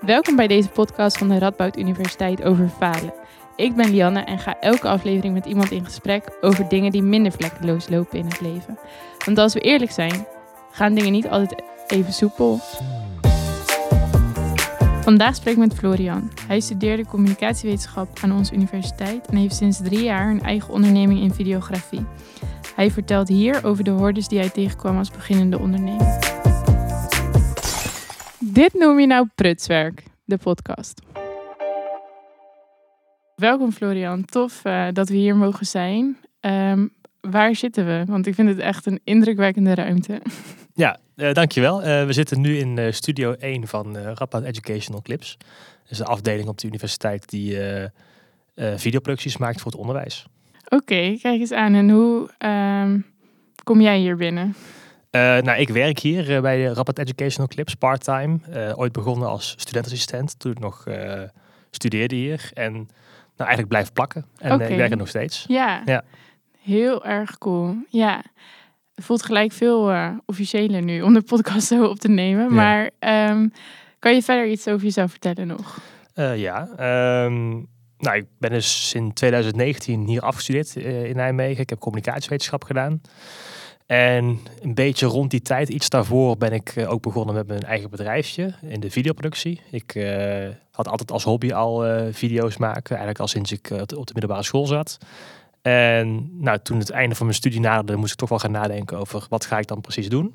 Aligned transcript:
Welkom 0.00 0.36
bij 0.36 0.46
deze 0.46 0.68
podcast 0.68 1.18
van 1.18 1.28
de 1.28 1.38
Radboud 1.38 1.76
Universiteit 1.76 2.42
over 2.42 2.68
falen. 2.68 3.12
Ik 3.56 3.74
ben 3.74 3.90
Lianne 3.90 4.20
en 4.20 4.38
ga 4.38 4.60
elke 4.60 4.88
aflevering 4.88 5.34
met 5.34 5.46
iemand 5.46 5.70
in 5.70 5.84
gesprek 5.84 6.36
over 6.40 6.68
dingen 6.68 6.92
die 6.92 7.02
minder 7.02 7.32
vlekkeloos 7.32 7.88
lopen 7.88 8.18
in 8.18 8.24
het 8.24 8.40
leven. 8.40 8.78
Want 9.24 9.38
als 9.38 9.54
we 9.54 9.60
eerlijk 9.60 9.90
zijn, 9.90 10.26
gaan 10.70 10.94
dingen 10.94 11.12
niet 11.12 11.28
altijd 11.28 11.62
even 11.86 12.12
soepel. 12.12 12.60
Vandaag 15.00 15.34
spreek 15.34 15.54
ik 15.54 15.60
met 15.60 15.74
Florian. 15.74 16.30
Hij 16.46 16.60
studeerde 16.60 17.06
communicatiewetenschap 17.06 18.08
aan 18.22 18.32
onze 18.32 18.54
universiteit 18.54 19.26
en 19.26 19.36
heeft 19.36 19.56
sinds 19.56 19.82
drie 19.82 20.02
jaar 20.02 20.30
een 20.30 20.42
eigen 20.42 20.72
onderneming 20.72 21.20
in 21.20 21.34
videografie. 21.34 22.06
Hij 22.74 22.90
vertelt 22.90 23.28
hier 23.28 23.64
over 23.64 23.84
de 23.84 23.90
hordes 23.90 24.28
die 24.28 24.38
hij 24.38 24.50
tegenkwam 24.50 24.98
als 24.98 25.10
beginnende 25.10 25.58
ondernemer. 25.58 26.29
Dit 28.60 28.74
noem 28.74 29.00
je 29.00 29.06
nou 29.06 29.28
prutswerk, 29.34 30.02
de 30.24 30.36
podcast. 30.36 31.00
Welkom 33.36 33.72
Florian, 33.72 34.24
tof 34.24 34.64
uh, 34.64 34.88
dat 34.92 35.08
we 35.08 35.14
hier 35.14 35.36
mogen 35.36 35.66
zijn. 35.66 36.16
Um, 36.40 36.92
waar 37.20 37.54
zitten 37.54 37.86
we? 37.86 38.02
Want 38.06 38.26
ik 38.26 38.34
vind 38.34 38.48
het 38.48 38.58
echt 38.58 38.86
een 38.86 39.00
indrukwekkende 39.04 39.74
ruimte. 39.74 40.22
Ja, 40.74 40.98
uh, 41.16 41.32
dankjewel. 41.32 41.80
Uh, 41.80 42.04
we 42.06 42.12
zitten 42.12 42.40
nu 42.40 42.56
in 42.56 42.94
studio 42.94 43.32
1 43.32 43.66
van 43.66 43.96
uh, 43.96 44.12
Educational 44.44 45.02
Clips. 45.02 45.36
Dat 45.82 45.90
is 45.90 45.98
een 45.98 46.06
afdeling 46.06 46.48
op 46.48 46.58
de 46.58 46.66
universiteit 46.66 47.28
die 47.28 47.58
videoproducties 48.54 49.36
maakt 49.36 49.60
voor 49.60 49.70
het 49.70 49.80
onderwijs. 49.80 50.26
Oké, 50.64 50.74
okay, 50.74 51.18
kijk 51.22 51.40
eens 51.40 51.52
aan. 51.52 51.74
En 51.74 51.90
hoe 51.90 52.30
um, 52.38 53.06
kom 53.64 53.80
jij 53.80 53.98
hier 53.98 54.16
binnen? 54.16 54.54
Nou, 55.10 55.52
ik 55.52 55.68
werk 55.68 55.98
hier 55.98 56.42
bij 56.42 56.56
de 56.56 56.72
Rapport 56.72 56.98
Educational 56.98 57.48
Clips 57.48 57.74
part-time. 57.74 58.38
ooit 58.74 58.92
begonnen 58.92 59.28
als 59.28 59.54
studentassistent 59.56 60.38
toen 60.38 60.52
ik 60.52 60.58
nog 60.58 60.84
studeerde 61.70 62.14
hier. 62.14 62.50
En 62.54 62.72
nou, 62.72 63.52
eigenlijk 63.52 63.68
blijf 63.68 63.92
plakken. 63.92 64.24
En 64.38 64.52
okay. 64.52 64.68
ik 64.68 64.76
werk 64.76 64.90
er 64.90 64.96
nog 64.96 65.08
steeds. 65.08 65.44
Ja. 65.48 65.82
ja, 65.84 66.04
heel 66.62 67.04
erg 67.04 67.38
cool. 67.38 67.76
Ja. 67.88 68.22
Het 68.94 69.04
voelt 69.04 69.22
gelijk 69.22 69.52
veel 69.52 69.92
officiëler 70.26 70.82
nu 70.82 71.02
om 71.02 71.14
de 71.14 71.22
podcast 71.22 71.66
zo 71.66 71.84
op 71.84 71.98
te 71.98 72.08
nemen. 72.08 72.44
Ja. 72.44 72.50
Maar 72.50 72.90
um, 73.30 73.52
kan 73.98 74.14
je 74.14 74.22
verder 74.22 74.46
iets 74.46 74.68
over 74.68 74.84
jezelf 74.84 75.10
vertellen 75.10 75.46
nog? 75.46 75.78
Ja, 76.14 76.68
um, 77.24 77.68
nou, 78.00 78.16
ik 78.16 78.26
ben 78.38 78.50
dus 78.50 78.94
in 78.94 79.12
2019 79.12 80.06
hier 80.06 80.22
afgestudeerd 80.22 80.76
in 80.76 81.16
Nijmegen. 81.16 81.62
Ik 81.62 81.70
heb 81.70 81.78
communicatiewetenschap 81.78 82.64
gedaan. 82.64 83.00
En 83.90 84.38
een 84.60 84.74
beetje 84.74 85.06
rond 85.06 85.30
die 85.30 85.42
tijd, 85.42 85.68
iets 85.68 85.88
daarvoor, 85.88 86.36
ben 86.36 86.52
ik 86.52 86.74
ook 86.86 87.02
begonnen 87.02 87.34
met 87.34 87.46
mijn 87.46 87.62
eigen 87.62 87.90
bedrijfje 87.90 88.54
in 88.62 88.80
de 88.80 88.90
videoproductie. 88.90 89.60
Ik 89.70 89.92
had 90.70 90.88
altijd 90.88 91.12
als 91.12 91.24
hobby 91.24 91.52
al 91.52 91.84
video's 92.12 92.56
maken, 92.56 92.88
eigenlijk 92.88 93.18
al 93.18 93.28
sinds 93.28 93.52
ik 93.52 93.70
op 93.70 94.06
de 94.06 94.12
middelbare 94.12 94.42
school 94.42 94.66
zat. 94.66 94.98
En 95.62 96.30
nou, 96.42 96.58
toen 96.62 96.78
het 96.78 96.90
einde 96.90 97.14
van 97.14 97.26
mijn 97.26 97.38
studie 97.38 97.60
naderde, 97.60 97.96
moest 97.96 98.12
ik 98.12 98.18
toch 98.18 98.28
wel 98.28 98.38
gaan 98.38 98.50
nadenken 98.50 98.98
over 98.98 99.26
wat 99.28 99.46
ga 99.46 99.58
ik 99.58 99.66
dan 99.66 99.80
precies 99.80 100.08
doen. 100.08 100.34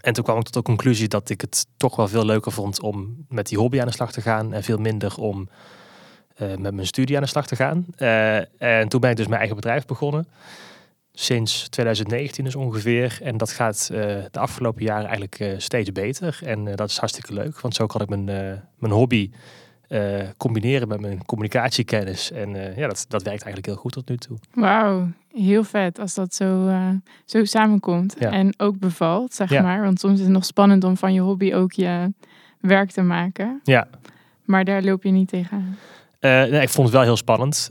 En 0.00 0.12
toen 0.12 0.24
kwam 0.24 0.38
ik 0.38 0.44
tot 0.44 0.54
de 0.54 0.62
conclusie 0.62 1.08
dat 1.08 1.30
ik 1.30 1.40
het 1.40 1.66
toch 1.76 1.96
wel 1.96 2.08
veel 2.08 2.24
leuker 2.24 2.52
vond 2.52 2.82
om 2.82 3.24
met 3.28 3.48
die 3.48 3.58
hobby 3.58 3.80
aan 3.80 3.86
de 3.86 3.92
slag 3.92 4.12
te 4.12 4.20
gaan 4.20 4.52
en 4.52 4.62
veel 4.62 4.78
minder 4.78 5.16
om 5.16 5.48
met 6.36 6.74
mijn 6.74 6.86
studie 6.86 7.16
aan 7.16 7.22
de 7.22 7.28
slag 7.28 7.46
te 7.46 7.56
gaan. 7.56 7.86
En 8.58 8.88
toen 8.88 9.00
ben 9.00 9.10
ik 9.10 9.16
dus 9.16 9.26
mijn 9.26 9.38
eigen 9.38 9.56
bedrijf 9.56 9.86
begonnen. 9.86 10.26
Sinds 11.14 11.68
2019 11.68 12.44
dus 12.44 12.54
ongeveer. 12.54 13.18
En 13.22 13.36
dat 13.36 13.50
gaat 13.50 13.88
uh, 13.92 13.98
de 14.30 14.38
afgelopen 14.38 14.82
jaren 14.82 15.08
eigenlijk 15.08 15.60
steeds 15.60 15.92
beter. 15.92 16.40
En 16.44 16.64
dat 16.64 16.90
is 16.90 16.98
hartstikke 16.98 17.34
leuk, 17.34 17.60
want 17.60 17.74
zo 17.74 17.86
kan 17.86 18.00
ik 18.00 18.08
mijn, 18.08 18.24
mijn 18.78 18.92
hobby 18.92 19.30
combineren 20.36 20.88
met 20.88 21.00
mijn 21.00 21.24
communicatiekennis. 21.24 22.30
En 22.30 22.50
ja, 22.76 22.86
dat, 22.86 23.04
dat 23.08 23.22
werkt 23.22 23.42
eigenlijk 23.42 23.66
heel 23.66 23.76
goed 23.76 23.92
tot 23.92 24.08
nu 24.08 24.16
toe. 24.16 24.38
Wauw, 24.54 25.08
heel 25.34 25.64
vet 25.64 25.98
als 25.98 26.14
dat 26.14 26.34
zo, 26.34 26.70
zo 27.24 27.44
samenkomt. 27.44 28.16
Ja. 28.18 28.30
En 28.30 28.54
ook 28.56 28.78
bevalt, 28.78 29.34
zeg 29.34 29.50
ja. 29.50 29.62
maar. 29.62 29.82
Want 29.82 30.00
soms 30.00 30.14
is 30.18 30.24
het 30.24 30.32
nog 30.32 30.44
spannend 30.44 30.84
om 30.84 30.96
van 30.96 31.12
je 31.12 31.20
hobby 31.20 31.52
ook 31.52 31.72
je 31.72 32.12
werk 32.60 32.90
te 32.90 33.02
maken. 33.02 33.60
Ja. 33.64 33.88
Maar 34.44 34.64
daar 34.64 34.82
loop 34.82 35.02
je 35.02 35.10
niet 35.10 35.28
tegenaan. 35.28 35.76
Nee, 36.28 36.60
ik 36.60 36.68
vond 36.68 36.86
het 36.86 36.96
wel 36.96 37.04
heel 37.04 37.16
spannend. 37.16 37.70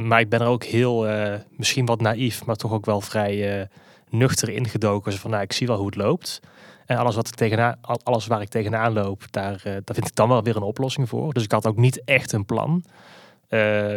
maar 0.00 0.20
ik 0.20 0.28
ben 0.28 0.40
er 0.40 0.46
ook 0.46 0.64
heel, 0.64 1.06
misschien 1.50 1.86
wat 1.86 2.00
naïef, 2.00 2.44
maar 2.44 2.56
toch 2.56 2.72
ook 2.72 2.86
wel 2.86 3.00
vrij 3.00 3.68
nuchter 4.08 4.48
ingedoken. 4.48 5.12
Van, 5.12 5.30
nou, 5.30 5.42
ik 5.42 5.52
zie 5.52 5.66
wel 5.66 5.76
hoe 5.76 5.86
het 5.86 5.96
loopt. 5.96 6.40
En 6.86 6.96
alles, 6.96 7.14
wat 7.14 7.28
ik 7.28 7.34
tegenaan, 7.34 7.78
alles 8.02 8.26
waar 8.26 8.40
ik 8.40 8.48
tegenaan 8.48 8.92
loop, 8.92 9.22
daar, 9.30 9.60
daar 9.62 9.94
vind 9.94 10.06
ik 10.06 10.14
dan 10.14 10.28
wel 10.28 10.42
weer 10.42 10.56
een 10.56 10.62
oplossing 10.62 11.08
voor. 11.08 11.32
Dus 11.32 11.44
ik 11.44 11.52
had 11.52 11.66
ook 11.66 11.76
niet 11.76 12.04
echt 12.04 12.32
een 12.32 12.44
plan. 12.44 12.84
Uh, 13.50 13.96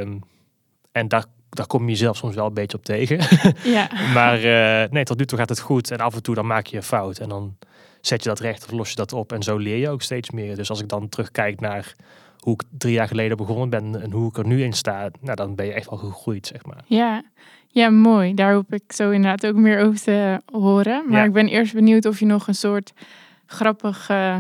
en 0.92 1.08
daar, 1.08 1.26
daar 1.50 1.68
kom 1.68 1.84
je 1.84 1.92
jezelf 1.92 2.18
soms 2.18 2.36
wel 2.36 2.46
een 2.46 2.54
beetje 2.54 2.78
op 2.78 2.86
tegen. 2.86 3.20
Ja. 3.64 3.90
maar 4.14 4.38
uh, 4.38 4.90
nee, 4.92 5.04
tot 5.04 5.18
nu 5.18 5.26
toe 5.26 5.38
gaat 5.38 5.50
het 5.50 5.60
goed. 5.60 5.92
En 5.92 5.98
af 5.98 6.16
en 6.16 6.24
toe 6.24 6.36
dan 6.36 6.48
maak 6.48 6.66
je 6.66 6.78
een 6.78 6.84
fout. 6.84 7.18
En 7.18 7.30
dan 7.30 7.58
zet 8.02 8.24
je 8.24 8.30
dat 8.30 8.40
recht 8.40 8.66
of 8.66 8.72
los 8.72 8.90
je 8.90 8.96
dat 8.96 9.14
op. 9.14 9.32
En 9.32 9.44
zo 9.44 9.58
leer 9.58 9.78
je 9.78 9.90
ook 9.90 10.02
steeds 10.02 10.30
meer. 10.30 10.56
Dus 10.56 10.70
als 10.70 10.82
ik 10.82 10.88
dan 10.88 11.10
terugkijk 11.10 11.60
naar 11.60 11.96
hoe 12.44 12.54
ik 12.54 12.64
drie 12.78 12.94
jaar 12.94 13.08
geleden 13.08 13.38
begonnen 13.38 13.70
ben 13.70 14.02
en 14.02 14.12
hoe 14.12 14.30
ik 14.30 14.38
er 14.38 14.48
nu 14.48 14.64
in 14.64 14.74
sta, 14.74 15.10
nou, 15.22 15.36
dan 15.36 15.56
ben 15.56 15.66
je 15.66 15.74
echt 15.74 15.90
wel 15.90 16.00
gegroeid, 16.00 16.48
zeg 16.48 16.66
maar. 16.66 16.84
Ja, 16.86 17.24
ja, 17.68 17.90
mooi. 17.90 18.34
Daar 18.34 18.54
hoop 18.54 18.74
ik 18.74 18.92
zo 18.92 19.10
inderdaad 19.10 19.46
ook 19.46 19.56
meer 19.56 19.80
over 19.80 20.02
te 20.02 20.42
horen. 20.52 21.04
Maar 21.08 21.20
ja. 21.20 21.26
ik 21.26 21.34
ben 21.34 21.48
eerst 21.48 21.74
benieuwd 21.74 22.06
of 22.06 22.20
je 22.20 22.26
nog 22.26 22.48
een 22.48 22.56
soort 22.56 22.94
grappig 23.46 24.10
uh, 24.10 24.38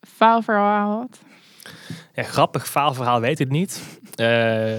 faalverhaal 0.00 0.98
had. 0.98 1.20
Ja, 2.14 2.22
grappig 2.22 2.68
faalverhaal 2.68 3.20
weet 3.20 3.40
ik 3.40 3.48
niet. 3.48 4.00
Uh, 4.20 4.78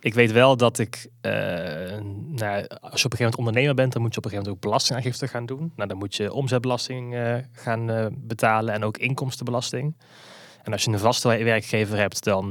ik 0.00 0.14
weet 0.14 0.32
wel 0.32 0.56
dat 0.56 0.78
ik, 0.78 1.06
uh, 1.22 1.32
nou, 1.32 2.66
als 2.80 3.00
je 3.00 3.06
op 3.06 3.12
een 3.12 3.18
gegeven 3.18 3.18
moment 3.18 3.36
ondernemer 3.36 3.74
bent, 3.74 3.92
dan 3.92 4.02
moet 4.02 4.12
je 4.12 4.18
op 4.18 4.24
een 4.24 4.30
gegeven 4.30 4.36
moment 4.36 4.48
ook 4.48 4.60
belastingaangifte 4.60 5.28
gaan 5.28 5.46
doen. 5.46 5.72
Nou, 5.76 5.88
dan 5.88 5.98
moet 5.98 6.14
je 6.14 6.32
omzetbelasting 6.32 7.16
gaan 7.52 8.10
betalen 8.18 8.74
en 8.74 8.84
ook 8.84 8.98
inkomstenbelasting. 8.98 9.94
En 10.62 10.72
als 10.72 10.84
je 10.84 10.90
een 10.90 10.98
vaste 10.98 11.28
werkgever 11.28 11.96
hebt, 11.96 12.24
dan 12.24 12.44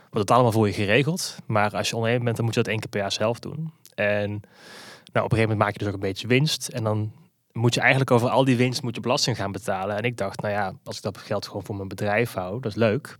wordt 0.00 0.28
het 0.28 0.30
allemaal 0.30 0.52
voor 0.52 0.66
je 0.66 0.72
geregeld. 0.72 1.36
Maar 1.46 1.76
als 1.76 1.88
je 1.88 1.94
ondernemer 1.94 2.24
bent, 2.24 2.36
dan 2.36 2.44
moet 2.44 2.54
je 2.54 2.62
dat 2.62 2.70
één 2.70 2.80
keer 2.80 2.88
per 2.88 3.00
jaar 3.00 3.12
zelf 3.12 3.38
doen. 3.38 3.72
En 3.94 4.28
nou, 4.28 5.24
op 5.24 5.32
een 5.32 5.38
gegeven 5.38 5.40
moment 5.40 5.58
maak 5.58 5.72
je 5.72 5.78
dus 5.78 5.88
ook 5.88 5.94
een 5.94 6.00
beetje 6.00 6.26
winst. 6.26 6.68
En 6.68 6.84
dan 6.84 7.12
moet 7.52 7.74
je 7.74 7.80
eigenlijk 7.80 8.10
over 8.10 8.28
al 8.28 8.44
die 8.44 8.56
winst 8.56 8.82
moet 8.82 8.94
je 8.94 9.00
belasting 9.00 9.36
gaan 9.36 9.52
betalen. 9.52 9.96
En 9.96 10.02
ik 10.02 10.16
dacht, 10.16 10.40
nou 10.40 10.54
ja, 10.54 10.72
als 10.84 10.96
ik 10.96 11.02
dat 11.02 11.18
geld 11.18 11.46
gewoon 11.46 11.64
voor 11.64 11.76
mijn 11.76 11.88
bedrijf 11.88 12.32
hou, 12.32 12.60
dat 12.60 12.70
is 12.70 12.78
leuk. 12.78 13.16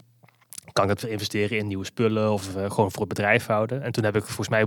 Kan 0.73 0.91
ik 0.91 1.01
dat 1.01 1.11
investeren 1.11 1.59
in 1.59 1.67
nieuwe 1.67 1.85
spullen 1.85 2.33
of 2.33 2.57
uh, 2.57 2.71
gewoon 2.71 2.91
voor 2.91 3.01
het 3.01 3.09
bedrijf 3.09 3.47
houden. 3.47 3.83
En 3.83 3.93
toen 3.93 4.05
heb 4.05 4.17
ik 4.17 4.25
volgens 4.25 4.49
mij 4.49 4.65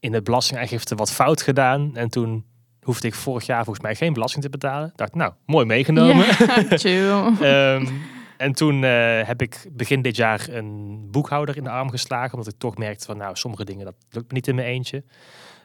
in 0.00 0.12
het 0.14 0.24
belastingaangifte 0.24 0.94
wat 0.94 1.12
fout 1.12 1.42
gedaan. 1.42 1.96
En 1.96 2.08
toen 2.08 2.44
hoefde 2.82 3.06
ik 3.06 3.14
vorig 3.14 3.46
jaar 3.46 3.64
volgens 3.64 3.84
mij 3.84 3.94
geen 3.94 4.12
belasting 4.12 4.44
te 4.44 4.50
betalen. 4.50 4.92
Dacht, 4.94 5.14
nou, 5.14 5.32
mooi 5.46 5.66
meegenomen. 5.66 6.26
Ja, 6.26 6.76
chill. 6.78 7.10
um, 7.42 7.88
en 8.42 8.52
toen 8.52 8.82
uh, 8.82 9.20
heb 9.22 9.42
ik 9.42 9.66
begin 9.72 10.02
dit 10.02 10.16
jaar 10.16 10.48
een 10.48 10.98
boekhouder 11.10 11.56
in 11.56 11.62
de 11.62 11.70
arm 11.70 11.90
geslagen. 11.90 12.32
Omdat 12.38 12.52
ik 12.52 12.58
toch 12.58 12.76
merkte 12.76 13.04
van 13.04 13.16
nou, 13.16 13.36
sommige 13.36 13.64
dingen 13.64 13.84
dat 13.84 13.94
lukt 14.10 14.28
me 14.28 14.34
niet 14.34 14.48
in 14.48 14.54
mijn 14.54 14.66
eentje. 14.66 15.04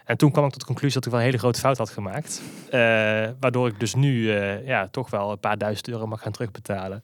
En 0.06 0.18
toen 0.18 0.32
kwam 0.32 0.46
ik 0.46 0.52
tot 0.52 0.60
de 0.60 0.66
conclusie 0.66 0.94
dat 0.96 1.06
ik 1.06 1.12
wel 1.12 1.20
een 1.20 1.26
hele 1.26 1.38
grote 1.38 1.60
fout 1.60 1.78
had 1.78 1.90
gemaakt. 1.90 2.42
Uh, 2.66 2.72
waardoor 3.40 3.68
ik 3.68 3.80
dus 3.80 3.96
nu 3.96 4.14
uh, 4.14 4.68
ja, 4.68 4.88
toch 4.88 5.10
wel 5.10 5.32
een 5.32 5.40
paar 5.40 5.58
duizend 5.58 5.88
euro 5.88 6.08
mag 6.08 6.22
gaan 6.22 6.32
terugbetalen. 6.32 7.04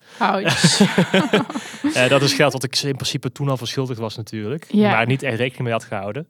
dat 2.10 2.22
is 2.22 2.34
geld 2.34 2.54
wat 2.54 2.64
ik 2.64 2.78
in 2.78 2.96
principe 2.96 3.32
toen 3.32 3.50
al 3.50 3.58
verschuldigd 3.58 4.00
was 4.00 4.16
natuurlijk. 4.16 4.66
Ja. 4.70 4.92
Maar 4.92 5.06
niet 5.06 5.24
echt 5.24 5.38
rekening 5.38 5.64
mee 5.64 5.72
had 5.72 5.84
gehouden. 5.84 6.28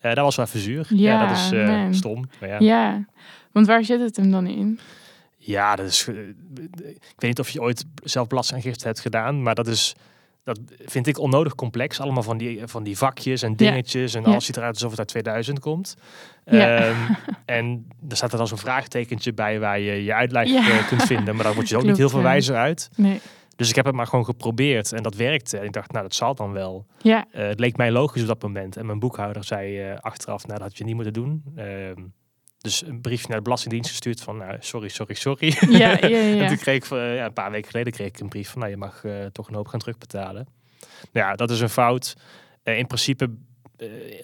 dat 0.00 0.16
was 0.16 0.36
wel 0.36 0.46
even 0.46 0.60
zuur. 0.60 0.86
Ja, 0.88 1.12
ja 1.12 1.26
dat 1.26 1.36
is 1.90 1.96
stom. 1.98 2.28
Maar 2.40 2.48
ja. 2.48 2.56
ja, 2.58 3.04
want 3.52 3.66
waar 3.66 3.84
zit 3.84 4.00
het 4.00 4.16
hem 4.16 4.30
dan 4.30 4.46
in? 4.46 4.80
Ja, 5.46 5.76
dat 5.76 5.86
is. 5.86 6.08
Ik 6.08 7.16
weet 7.16 7.30
niet 7.30 7.38
of 7.38 7.48
je 7.48 7.60
ooit 7.60 7.84
zelf 8.02 8.26
belastingaangifte 8.26 8.86
hebt 8.86 9.00
gedaan, 9.00 9.42
maar 9.42 9.54
dat 9.54 9.66
is. 9.66 9.94
Dat 10.44 10.58
vind 10.84 11.06
ik 11.06 11.18
onnodig 11.18 11.54
complex. 11.54 12.00
Allemaal 12.00 12.22
van 12.22 12.38
die, 12.38 12.60
van 12.64 12.82
die 12.82 12.96
vakjes 12.96 13.42
en 13.42 13.56
dingetjes. 13.56 14.12
Ja. 14.12 14.18
En 14.18 14.24
alles 14.24 14.44
ziet 14.44 14.56
eruit 14.56 14.74
alsof 14.74 14.90
het 14.90 14.98
uit 14.98 15.08
2000 15.08 15.58
komt. 15.58 15.96
Ja. 16.44 16.88
Um, 16.88 16.96
en 17.44 17.86
er 18.08 18.16
staat 18.16 18.32
er 18.32 18.38
dan 18.38 18.46
zo'n 18.46 18.58
vraagtekentje 18.58 19.32
bij 19.32 19.60
waar 19.60 19.80
je 19.80 20.04
je 20.04 20.14
uitleg 20.14 20.48
ja. 20.48 20.82
kunt 20.82 21.02
vinden. 21.02 21.34
Maar 21.34 21.44
daar 21.44 21.54
word 21.54 21.68
je 21.68 21.74
ook 21.76 21.82
Klopt, 21.82 21.98
niet 21.98 22.08
heel 22.08 22.16
veel 22.18 22.28
wijzer 22.28 22.56
uit. 22.56 22.90
Nee. 22.96 23.20
Dus 23.56 23.68
ik 23.68 23.74
heb 23.74 23.84
het 23.84 23.94
maar 23.94 24.06
gewoon 24.06 24.24
geprobeerd 24.24 24.92
en 24.92 25.02
dat 25.02 25.14
werkte. 25.14 25.58
En 25.58 25.64
ik 25.64 25.72
dacht, 25.72 25.92
nou, 25.92 26.04
dat 26.04 26.14
zal 26.14 26.34
dan 26.34 26.52
wel. 26.52 26.86
Ja. 27.02 27.26
Uh, 27.34 27.46
het 27.46 27.60
leek 27.60 27.76
mij 27.76 27.90
logisch 27.90 28.22
op 28.22 28.28
dat 28.28 28.42
moment. 28.42 28.76
En 28.76 28.86
mijn 28.86 28.98
boekhouder 28.98 29.44
zei 29.44 29.90
uh, 29.90 29.98
achteraf, 30.00 30.46
nou, 30.46 30.58
dat 30.58 30.68
had 30.68 30.78
je 30.78 30.84
niet 30.84 30.94
moeten 30.94 31.12
doen. 31.12 31.42
Uh, 31.56 31.64
dus 32.64 32.86
een 32.86 33.00
briefje 33.00 33.26
naar 33.28 33.36
de 33.36 33.42
Belastingdienst 33.42 33.90
gestuurd 33.90 34.20
van 34.20 34.36
nou, 34.36 34.56
sorry, 34.60 34.88
sorry, 34.88 35.14
sorry. 35.14 35.56
Ja, 35.68 35.78
ja, 36.00 36.06
ja. 36.06 36.40
en 36.42 36.48
toen 36.48 36.56
kreeg 36.56 36.84
ik 36.84 36.90
uh, 36.90 37.16
ja, 37.16 37.24
een 37.24 37.32
paar 37.32 37.50
weken 37.50 37.70
geleden 37.70 37.92
kreeg 37.92 38.08
ik 38.08 38.20
een 38.20 38.28
brief 38.28 38.50
van 38.50 38.58
nou, 38.58 38.70
je 38.70 38.76
mag 38.76 39.04
uh, 39.04 39.24
toch 39.24 39.48
een 39.48 39.54
hoop 39.54 39.66
gaan 39.66 39.80
terugbetalen. 39.80 40.46
Nou 41.12 41.26
ja, 41.26 41.34
dat 41.34 41.50
is 41.50 41.60
een 41.60 41.68
fout. 41.68 42.16
Uh, 42.64 42.78
in 42.78 42.86
principe, 42.86 43.30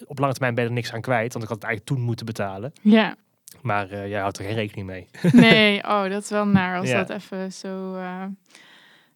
op 0.05 0.19
lange 0.19 0.33
termijn 0.33 0.55
ben 0.55 0.63
je 0.63 0.69
er 0.69 0.75
niks 0.75 0.93
aan 0.93 1.01
kwijt, 1.01 1.33
want 1.33 1.43
ik 1.43 1.49
had 1.49 1.61
het 1.61 1.67
eigenlijk 1.67 1.85
toen 1.85 2.05
moeten 2.05 2.25
betalen. 2.25 2.73
Ja. 2.81 3.15
Maar 3.61 4.07
jij 4.07 4.19
houdt 4.19 4.37
er 4.37 4.45
geen 4.45 4.55
rekening 4.55 4.87
mee. 4.87 5.07
nee, 5.31 5.83
oh, 5.83 6.09
dat 6.09 6.23
is 6.23 6.29
wel 6.29 6.45
naar 6.45 6.79
als 6.79 6.91
dat 6.91 7.09
even 7.09 7.51
zo 7.51 7.97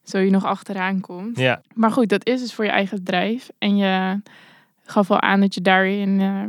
zo 0.04 0.18
je 0.18 0.30
nog 0.30 0.46
achteraan 0.46 1.00
komt. 1.00 1.40
Ja, 1.40 1.62
Maar 1.74 1.92
goed, 1.92 2.10
dat 2.10 2.26
is 2.26 2.42
dus 2.42 2.54
voor 2.54 2.66
je 2.66 2.72
eigen 2.72 2.98
bedrijf. 2.98 3.50
En 3.58 3.78
je 3.78 4.22
gaf 4.86 5.12
al 5.12 5.22
aan 5.22 5.40
dat 5.40 5.54
je 5.54 5.62
daarin 5.62 6.22
eh, 6.22 6.42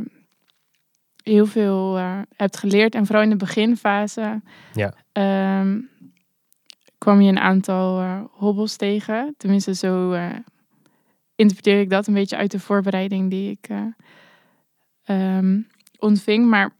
heel 1.27 1.45
veel 1.45 1.97
eh, 1.97 2.19
hebt 2.35 2.57
geleerd. 2.57 2.95
En 2.95 3.05
vooral 3.05 3.23
in 3.23 3.29
de 3.29 3.35
beginfase 3.35 4.41
Ja. 4.73 4.93
ehm, 5.11 5.79
kwam 6.97 7.21
je 7.21 7.29
een 7.29 7.39
aantal 7.39 7.99
eh, 7.99 8.21
hobbels 8.31 8.75
tegen. 8.75 9.33
Tenminste, 9.37 9.73
zo 9.75 10.11
eh, 10.11 10.29
interpreteer 11.35 11.79
ik 11.79 11.89
dat 11.89 12.07
een 12.07 12.13
beetje 12.13 12.37
uit 12.37 12.51
de 12.51 12.59
voorbereiding 12.59 13.29
die 13.29 13.51
ik 13.51 13.69
eh, 13.69 13.81
ehm, 15.03 15.59
ontving. 15.99 16.49
Maar 16.49 16.71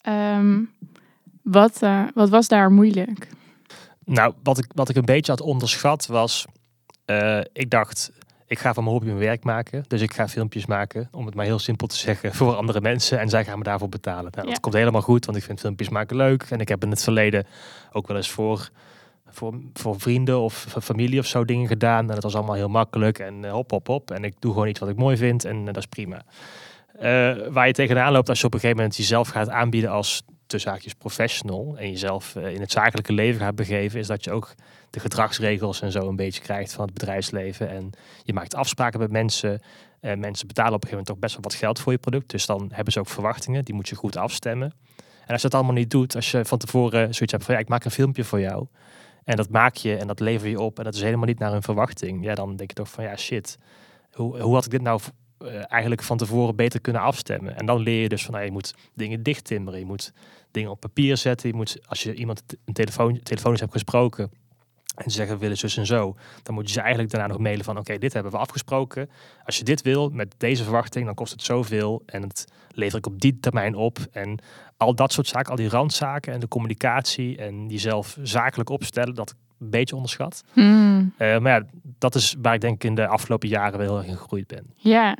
ehm, 0.00 0.64
wat, 1.42 1.78
wat 2.14 2.28
was 2.28 2.48
daar 2.48 2.70
moeilijk? 2.70 3.28
Nou, 4.04 4.34
wat 4.42 4.58
ik, 4.58 4.66
wat 4.74 4.88
ik 4.88 4.96
een 4.96 5.04
beetje 5.04 5.32
had 5.32 5.40
onderschat 5.40 6.06
was, 6.06 6.46
ik 7.52 7.70
dacht, 7.70 8.10
ik 8.48 8.58
ga 8.58 8.74
van 8.74 8.82
mijn 8.82 8.94
hobby 8.94 9.10
mijn 9.10 9.24
werk 9.24 9.44
maken. 9.44 9.84
Dus 9.88 10.00
ik 10.00 10.14
ga 10.14 10.28
filmpjes 10.28 10.66
maken, 10.66 11.08
om 11.12 11.26
het 11.26 11.34
maar 11.34 11.44
heel 11.44 11.58
simpel 11.58 11.86
te 11.86 11.96
zeggen, 11.96 12.34
voor 12.34 12.54
andere 12.54 12.80
mensen. 12.80 13.18
En 13.18 13.28
zij 13.28 13.44
gaan 13.44 13.58
me 13.58 13.64
daarvoor 13.64 13.88
betalen. 13.88 14.30
Nou, 14.34 14.46
Ja. 14.46 14.52
Dat 14.52 14.60
komt 14.60 14.74
helemaal 14.74 15.02
goed, 15.02 15.24
want 15.24 15.36
ik 15.36 15.44
vind 15.44 15.60
filmpjes 15.60 15.88
maken 15.88 16.16
leuk. 16.16 16.42
En 16.42 16.60
ik 16.60 16.68
heb 16.68 16.82
in 16.82 16.90
het 16.90 17.02
verleden 17.02 17.46
ook 17.92 18.06
wel 18.06 18.16
eens 18.16 18.30
voor, 18.30 18.70
voor, 19.26 19.54
voor 19.72 20.00
vrienden 20.00 20.40
of 20.40 20.66
familie 20.82 21.18
of 21.18 21.26
zo 21.26 21.44
dingen 21.44 21.68
gedaan. 21.68 22.08
En 22.08 22.14
dat 22.14 22.22
was 22.22 22.34
allemaal 22.34 22.54
heel 22.54 22.68
makkelijk 22.68 23.18
en 23.18 23.44
eh, 23.44 23.50
hop, 23.50 23.70
hop, 23.70 23.86
hop. 23.86 24.10
En 24.10 24.24
ik 24.24 24.34
doe 24.38 24.52
gewoon 24.52 24.68
iets 24.68 24.80
wat 24.80 24.88
ik 24.88 24.96
mooi 24.96 25.16
vind 25.16 25.44
en 25.44 25.58
eh, 25.58 25.64
dat 25.64 25.76
is 25.76 25.86
prima. 25.86 26.22
Eh, 26.98 27.36
waar 27.48 27.66
je 27.66 27.72
tegenaan 27.72 28.12
loopt 28.12 28.28
als 28.28 28.40
je 28.40 28.46
op 28.46 28.54
een 28.54 28.60
gegeven 28.60 28.80
moment 28.80 28.96
jezelf 28.98 29.28
gaat 29.28 29.48
aanbieden 29.48 29.90
als 29.90 30.22
tussen 30.48 30.70
haakjes 30.70 30.94
professional 30.94 31.74
en 31.78 31.90
jezelf 31.90 32.36
eh, 32.36 32.54
in 32.54 32.60
het 32.60 32.72
zakelijke 32.72 33.12
leven 33.12 33.40
gaat 33.40 33.54
begeven, 33.54 33.98
is 34.00 34.06
dat 34.06 34.24
je 34.24 34.32
ook 34.32 34.54
de 34.90 35.00
gedragsregels 35.00 35.80
en 35.80 35.92
zo 35.92 36.08
een 36.08 36.16
beetje 36.16 36.42
krijgt 36.42 36.72
van 36.72 36.84
het 36.84 36.94
bedrijfsleven. 36.94 37.68
En 37.68 37.90
je 38.22 38.32
maakt 38.32 38.54
afspraken 38.54 39.00
met 39.00 39.10
mensen. 39.10 39.62
Eh, 40.00 40.16
mensen 40.16 40.46
betalen 40.46 40.74
op 40.74 40.82
een 40.82 40.88
gegeven 40.88 40.90
moment 40.90 41.06
toch 41.06 41.18
best 41.18 41.32
wel 41.32 41.42
wat 41.42 41.54
geld 41.54 41.80
voor 41.80 41.92
je 41.92 41.98
product. 41.98 42.30
Dus 42.30 42.46
dan 42.46 42.70
hebben 42.72 42.92
ze 42.92 43.00
ook 43.00 43.08
verwachtingen. 43.08 43.64
Die 43.64 43.74
moet 43.74 43.88
je 43.88 43.94
goed 43.94 44.16
afstemmen. 44.16 44.72
En 44.96 45.34
als 45.34 45.42
je 45.42 45.48
dat 45.48 45.54
allemaal 45.54 45.78
niet 45.78 45.90
doet, 45.90 46.14
als 46.14 46.30
je 46.30 46.44
van 46.44 46.58
tevoren 46.58 47.14
zoiets 47.14 47.32
hebt 47.32 47.44
van 47.44 47.54
ja, 47.54 47.60
ik 47.60 47.68
maak 47.68 47.84
een 47.84 47.90
filmpje 47.90 48.24
voor 48.24 48.40
jou. 48.40 48.66
En 49.24 49.36
dat 49.36 49.48
maak 49.50 49.74
je 49.74 49.96
en 49.96 50.06
dat 50.06 50.20
lever 50.20 50.48
je 50.48 50.60
op. 50.60 50.78
En 50.78 50.84
dat 50.84 50.94
is 50.94 51.02
helemaal 51.02 51.26
niet 51.26 51.38
naar 51.38 51.52
hun 51.52 51.62
verwachting. 51.62 52.24
Ja, 52.24 52.34
dan 52.34 52.56
denk 52.56 52.70
je 52.70 52.76
toch 52.76 52.90
van 52.90 53.04
ja, 53.04 53.16
shit. 53.16 53.58
Hoe, 54.12 54.40
hoe 54.40 54.54
had 54.54 54.64
ik 54.64 54.70
dit 54.70 54.82
nou 54.82 55.00
eh, 55.38 55.72
eigenlijk 55.72 56.02
van 56.02 56.16
tevoren 56.16 56.56
beter 56.56 56.80
kunnen 56.80 57.02
afstemmen? 57.02 57.56
En 57.56 57.66
dan 57.66 57.80
leer 57.80 58.02
je 58.02 58.08
dus 58.08 58.24
van 58.24 58.34
nou, 58.34 58.44
je 58.44 58.52
moet 58.52 58.74
dingen 58.94 59.22
dichttimmeren. 59.22 59.78
Je 59.78 59.86
moet 59.86 60.12
dingen 60.50 60.70
op 60.70 60.80
papier 60.80 61.16
zetten. 61.16 61.48
Je 61.48 61.54
moet, 61.54 61.78
als 61.86 62.02
je 62.02 62.14
iemand 62.14 62.42
een 62.64 62.72
telefoon, 62.72 63.22
telefonisch 63.22 63.60
hebt 63.60 63.72
gesproken 63.72 64.30
en 64.98 65.10
ze 65.10 65.16
zeggen 65.16 65.34
we 65.34 65.40
willen 65.40 65.56
zus 65.56 65.76
en 65.76 65.86
zo, 65.86 66.16
dan 66.42 66.54
moet 66.54 66.66
je 66.66 66.72
ze 66.72 66.80
eigenlijk 66.80 67.10
daarna 67.10 67.26
nog 67.26 67.38
mailen 67.38 67.64
van 67.64 67.78
oké, 67.78 67.98
dit 67.98 68.12
hebben 68.12 68.32
we 68.32 68.38
afgesproken. 68.38 69.10
Als 69.44 69.58
je 69.58 69.64
dit 69.64 69.82
wil 69.82 70.08
met 70.10 70.34
deze 70.38 70.62
verwachting, 70.62 71.04
dan 71.04 71.14
kost 71.14 71.32
het 71.32 71.42
zoveel 71.42 72.02
en 72.06 72.22
het 72.22 72.44
lever 72.70 72.98
ik 72.98 73.06
op 73.06 73.20
die 73.20 73.40
termijn 73.40 73.74
op. 73.74 73.98
En 74.10 74.38
al 74.76 74.94
dat 74.94 75.12
soort 75.12 75.26
zaken, 75.26 75.50
al 75.50 75.56
die 75.56 75.68
randzaken 75.68 76.32
en 76.32 76.40
de 76.40 76.48
communicatie 76.48 77.36
en 77.36 77.68
jezelf 77.68 78.18
zakelijk 78.22 78.70
opstellen, 78.70 79.14
dat 79.14 79.34
een 79.60 79.70
beetje 79.70 79.94
onderschat. 79.94 80.44
Hmm. 80.52 81.12
Eh, 81.16 81.38
maar 81.38 81.52
ja, 81.52 81.66
dat 81.98 82.14
is 82.14 82.36
waar 82.42 82.54
ik 82.54 82.60
denk 82.60 82.74
ik 82.74 82.84
in 82.84 82.94
de 82.94 83.06
afgelopen 83.06 83.48
jaren 83.48 83.78
wel 83.78 83.88
heel 83.88 83.98
erg 83.98 84.06
in 84.06 84.16
gegroeid 84.16 84.46
ben. 84.46 84.72
Ja. 84.76 85.16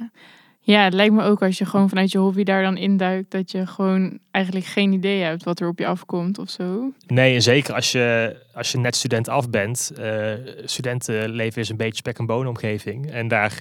ja, 0.61 0.85
het 0.85 0.93
lijkt 0.93 1.15
me 1.15 1.23
ook 1.23 1.43
als 1.43 1.59
je 1.59 1.65
gewoon 1.65 1.89
vanuit 1.89 2.13
je 2.13 2.19
hobby 2.19 2.43
daar 2.43 2.63
dan 2.63 2.77
induikt, 2.77 3.31
dat 3.31 3.51
je 3.51 3.67
gewoon 3.67 4.19
eigenlijk 4.31 4.67
geen 4.67 4.93
idee 4.93 5.23
hebt 5.23 5.45
wat 5.45 5.61
er 5.61 5.69
op 5.69 5.79
je 5.79 5.87
afkomt 5.87 6.39
of 6.39 6.51
zo. 6.51 6.93
Nee, 7.07 7.35
en 7.35 7.43
zeker 7.43 7.75
als 7.75 7.93
je, 7.93 8.37
als 8.55 8.73
je 8.73 8.79
net 8.79 8.97
student 8.97 9.29
af 9.29 9.51
bent. 9.51 9.93
eh 9.97 10.33
studentenleven 10.65 11.61
is 11.61 11.69
een 11.69 11.77
beetje 11.77 11.97
spek 11.97 12.19
en 12.19 12.27
bonen 12.27 12.49
omgeving. 12.49 13.11
En 13.11 13.29
daar, 13.29 13.61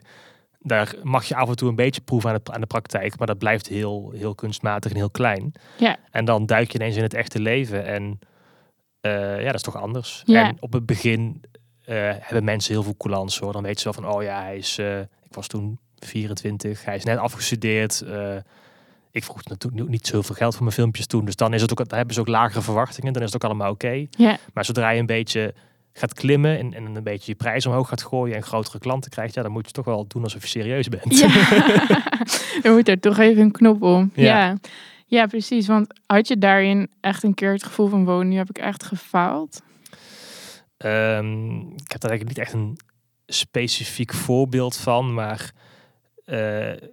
daar 0.60 0.96
mag 1.04 1.26
je 1.26 1.36
af 1.36 1.50
en 1.50 1.56
toe 1.56 1.70
een 1.70 1.76
beetje 1.76 2.02
proeven 2.02 2.30
aan 2.30 2.40
de, 2.44 2.52
aan 2.52 2.62
de 2.62 2.68
praktijk. 2.68 3.18
Maar 3.18 3.28
dat 3.28 3.38
blijft 3.38 3.68
heel, 3.68 4.12
heel 4.16 4.36
kunstmatig 4.36 4.92
en 4.92 4.98
heel 4.98 5.10
klein. 5.10 5.52
Ja. 5.78 5.98
En 6.12 6.26
dan 6.26 6.46
duik 6.46 6.72
je 6.72 6.78
ineens 6.78 6.96
in 6.96 7.04
het 7.04 7.14
echte 7.14 7.40
leven. 7.40 7.86
En 7.86 8.20
ja, 9.40 9.46
dat 9.46 9.54
is 9.56 9.62
toch 9.62 9.76
anders. 9.82 10.22
Ja. 10.26 10.48
En 10.48 10.58
op 10.60 10.74
het 10.74 10.86
begin 10.86 11.42
eh, 11.86 11.96
hebben 12.20 12.44
mensen 12.44 12.74
heel 12.74 12.84
veel 12.84 12.96
coulance 12.98 13.44
hoor. 13.44 13.54
Dan 13.54 13.64
weet 13.64 13.78
ze 13.80 13.84
wel 13.84 13.94
van, 13.94 14.08
oh 14.16 14.24
ja, 14.24 14.42
hij 14.42 14.58
is... 14.58 14.78
eh, 14.78 15.00
ik 15.00 15.34
was 15.34 15.48
toen 15.48 15.80
24, 16.00 16.86
hij 16.86 16.96
is 16.96 17.04
net 17.04 17.18
afgestudeerd. 17.18 18.02
eh, 18.02 18.36
ik 19.12 19.24
vroeg 19.24 19.44
natuurlijk 19.46 19.90
niet 19.90 20.08
zoveel 20.08 20.36
geld 20.36 20.54
voor 20.54 20.64
mijn 20.64 20.76
filmpjes 20.76 21.08
toen. 21.08 21.26
Dus 21.26 21.36
dan, 21.36 21.54
is 21.54 21.62
het 21.62 21.72
ook, 21.72 21.78
dan 21.90 21.98
hebben 21.98 22.16
ze 22.16 22.22
ook 22.22 22.28
lagere 22.28 22.62
verwachtingen. 22.62 23.14
Dan 23.14 23.22
is 23.24 23.32
het 23.34 23.44
ook 23.44 23.50
allemaal 23.50 23.72
oké. 23.72 24.06
Ja, 24.10 24.38
Maar 24.54 24.66
zodra 24.66 24.90
je 24.90 25.00
een 25.00 25.06
beetje 25.06 25.54
gaat 25.94 26.14
klimmen 26.14 26.58
en, 26.58 26.74
en 26.74 26.96
een 26.96 27.04
beetje 27.04 27.32
je 27.32 27.38
prijs 27.38 27.66
omhoog 27.66 27.88
gaat 27.90 28.04
gooien 28.04 28.36
en 28.36 28.44
grotere 28.44 28.80
klanten 28.80 29.12
krijgt, 29.12 29.34
ja, 29.34 29.42
dan 29.42 29.52
moet 29.52 29.66
je 29.66 29.72
toch 29.72 29.86
wel 29.86 30.06
doen 30.08 30.24
alsof 30.24 30.42
je 30.42 30.48
serieus 30.48 30.88
bent. 30.90 31.18
ja. 31.20 31.28
er 32.64 32.72
moet 32.72 32.88
er 32.88 33.00
toch 33.00 33.18
even 33.18 33.42
een 33.44 33.52
knop 33.52 33.82
om. 33.82 34.12
Ja. 34.16 34.24
Ja. 34.48 34.58
Ja. 35.08 35.26
precies. 35.26 35.68
Want 35.68 36.00
had 36.06 36.28
je 36.28 36.38
daarin 36.38 36.92
echt 37.02 37.24
een 37.24 37.34
keer 37.34 37.52
het 37.52 37.64
gevoel 37.64 37.88
van 37.88 38.06
wonen, 38.06 38.28
nu 38.28 38.38
heb 38.38 38.50
ik 38.50 38.58
echt 38.58 38.84
gefaald? 38.84 39.62
Ehm, 40.78 41.60
ik 41.60 41.92
heb 41.92 42.02
daar 42.02 42.12
eigenlijk 42.12 42.28
niet 42.28 42.38
echt 42.38 42.54
een 42.54 42.78
specifiek 43.26 44.14
voorbeeld 44.14 44.78
van, 44.78 45.14
maar 45.14 45.52
eh, 46.28 46.38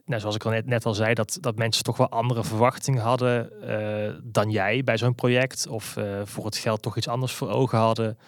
nou, 0.05 0.21
zoals 0.21 0.35
ik 0.35 0.45
al 0.45 0.51
net, 0.51 0.67
net 0.67 0.87
al 0.87 0.95
zei, 0.95 1.15
dat, 1.15 1.39
dat 1.41 1.57
mensen 1.57 1.85
toch 1.85 1.97
wel 1.97 2.09
andere 2.09 2.45
verwachtingen 2.45 3.03
hadden 3.03 3.63
eh, 3.63 4.15
dan 4.23 4.51
jij 4.51 4.83
bij 4.85 4.97
zo'n 4.97 5.15
project. 5.15 5.67
Of 5.69 5.97
eh, 5.97 6.21
voor 6.25 6.45
het 6.45 6.57
geld 6.57 6.83
toch 6.83 6.97
iets 6.97 7.09
anders 7.09 7.33
voor 7.33 7.49
ogen 7.49 7.79
hadden. 7.79 8.19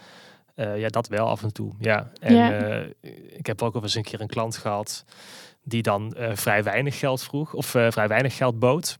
Ja, 0.76 0.88
dat 0.88 1.08
wel 1.08 1.28
af 1.28 1.42
en 1.42 1.52
toe. 1.52 1.72
Ja. 1.78 2.10
En 2.20 2.34
Ja. 2.34 2.84
ik 3.36 3.46
heb 3.46 3.62
ook 3.62 3.74
al 3.74 3.82
eens 3.82 3.94
een 3.94 4.02
keer 4.02 4.20
een 4.20 4.26
klant 4.26 4.56
gehad 4.56 5.04
die 5.62 5.82
dan 5.82 6.14
vrij 6.32 6.62
weinig 6.62 6.98
geld 6.98 7.22
vroeg 7.22 7.54
of 7.54 7.66
vrij 7.66 8.08
weinig 8.08 8.36
geld 8.36 8.58
bood. 8.58 8.98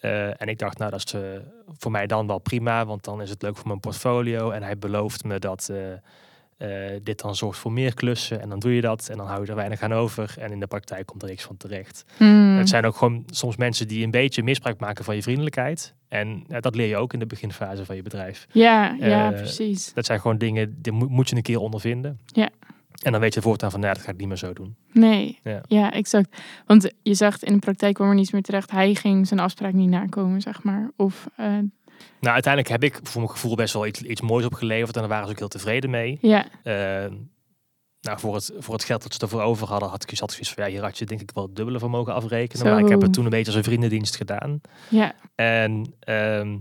Eh, 0.00 0.40
en 0.40 0.48
ik 0.48 0.58
dacht, 0.58 0.78
nou, 0.78 0.90
dat 0.90 1.02
is 1.04 1.14
eh, 1.14 1.20
voor 1.78 1.90
mij 1.90 2.06
dan 2.06 2.26
wel 2.26 2.38
prima, 2.38 2.86
want 2.86 3.04
dan 3.04 3.22
is 3.22 3.30
het 3.30 3.42
leuk 3.42 3.56
voor 3.56 3.66
mijn 3.66 3.80
portfolio. 3.80 4.50
En 4.50 4.62
hij 4.62 4.78
belooft 4.78 5.24
me 5.24 5.38
dat 5.38 5.68
eh, 5.68 6.66
dit 7.02 7.20
dan 7.20 7.36
zorgt 7.36 7.58
voor 7.58 7.72
meer 7.72 7.94
klussen. 7.94 8.40
En 8.40 8.48
dan 8.48 8.58
doe 8.58 8.74
je 8.74 8.80
dat 8.80 9.08
en 9.08 9.16
dan 9.16 9.26
hou 9.26 9.42
je 9.42 9.48
er 9.48 9.54
weinig 9.54 9.80
aan 9.82 9.92
over. 9.92 10.34
En 10.38 10.52
in 10.52 10.60
de 10.60 10.66
praktijk 10.66 11.06
komt 11.06 11.22
er 11.22 11.28
niks 11.28 11.44
van 11.44 11.56
terecht. 11.56 12.04
Hmm. 12.16 12.56
Het 12.56 12.68
zijn 12.68 12.86
ook 12.86 12.96
gewoon 12.96 13.24
soms 13.26 13.56
mensen 13.56 13.88
die 13.88 14.04
een 14.04 14.10
beetje 14.10 14.42
misbruik 14.42 14.80
maken 14.80 15.04
van 15.04 15.14
je 15.14 15.22
vriendelijkheid. 15.22 15.94
En 16.08 16.44
dat 16.60 16.74
leer 16.74 16.88
je 16.88 16.96
ook 16.96 17.12
in 17.12 17.18
de 17.18 17.26
beginfase 17.26 17.84
van 17.84 17.96
je 17.96 18.02
bedrijf. 18.02 18.46
Ja, 18.52 18.96
ja, 19.00 19.30
precies. 19.30 19.92
Dat 19.92 20.06
zijn 20.06 20.20
gewoon 20.20 20.38
dingen, 20.38 20.82
die 20.82 20.92
moet, 20.92 21.08
moet 21.08 21.28
je 21.28 21.36
een 21.36 21.42
keer 21.42 21.58
ondervinden. 21.58 22.18
Ja. 22.26 22.48
En 23.00 23.12
dan 23.12 23.20
weet 23.20 23.34
je 23.34 23.42
voortaan 23.42 23.70
van, 23.70 23.80
nou, 23.80 23.94
dat 23.94 24.02
ga 24.02 24.10
ik 24.10 24.16
niet 24.16 24.28
meer 24.28 24.36
zo 24.36 24.52
doen. 24.52 24.76
Nee, 24.92 25.38
Ja. 25.44 25.62
ja. 25.66 25.92
exact. 25.92 26.42
Want 26.66 26.90
je 27.02 27.14
zegt 27.14 27.42
in 27.44 27.52
de 27.52 27.58
praktijk 27.58 27.94
kwam 27.94 28.08
er 28.08 28.14
niets 28.14 28.30
meer 28.32 28.42
terecht. 28.42 28.70
Hij 28.70 28.94
ging 28.94 29.26
zijn 29.26 29.40
afspraak 29.40 29.72
niet 29.72 29.88
nakomen, 29.88 30.40
zeg 30.40 30.62
maar. 30.62 30.90
Of, 30.96 31.26
eh, 31.36 31.46
Nou, 32.20 32.34
uiteindelijk 32.34 32.72
heb 32.72 32.84
ik 32.84 33.00
voor 33.02 33.20
mijn 33.20 33.32
gevoel 33.32 33.54
best 33.54 33.74
wel 33.74 33.86
iets, 33.86 34.02
iets 34.02 34.20
moois 34.20 34.44
opgeleverd. 34.44 34.94
En 34.94 35.00
daar 35.00 35.10
waren 35.10 35.26
ze 35.26 35.32
ook 35.32 35.38
heel 35.38 35.48
tevreden 35.48 35.90
mee. 35.90 36.18
ja, 36.20 36.46
Eh, 36.62 37.10
nou, 38.00 38.18
voor 38.18 38.34
het, 38.34 38.52
voor 38.58 38.74
het 38.74 38.84
geld 38.84 39.02
dat 39.02 39.14
ze 39.14 39.20
ervoor 39.20 39.40
over 39.42 39.68
hadden, 39.68 39.88
had 39.88 40.02
ik 40.10 40.16
zoiets 40.16 40.52
van, 40.52 40.64
ja, 40.64 40.70
hier 40.70 40.82
had 40.82 40.98
je 40.98 41.04
denk 41.06 41.20
ik 41.20 41.30
wel 41.34 41.44
het 41.44 41.56
dubbele 41.56 41.78
voor 41.78 41.90
mogen 41.90 42.14
afrekenen. 42.14 42.66
Maar 42.66 42.78
ik 42.80 42.88
heb 42.88 43.00
het 43.00 43.12
toen 43.12 43.24
een 43.24 43.30
beetje 43.30 43.46
als 43.46 43.54
een 43.54 43.64
vriendendienst 43.64 44.16
gedaan. 44.16 44.60
ja, 44.88 45.14
En 45.34 45.94
ehm, 46.00 46.56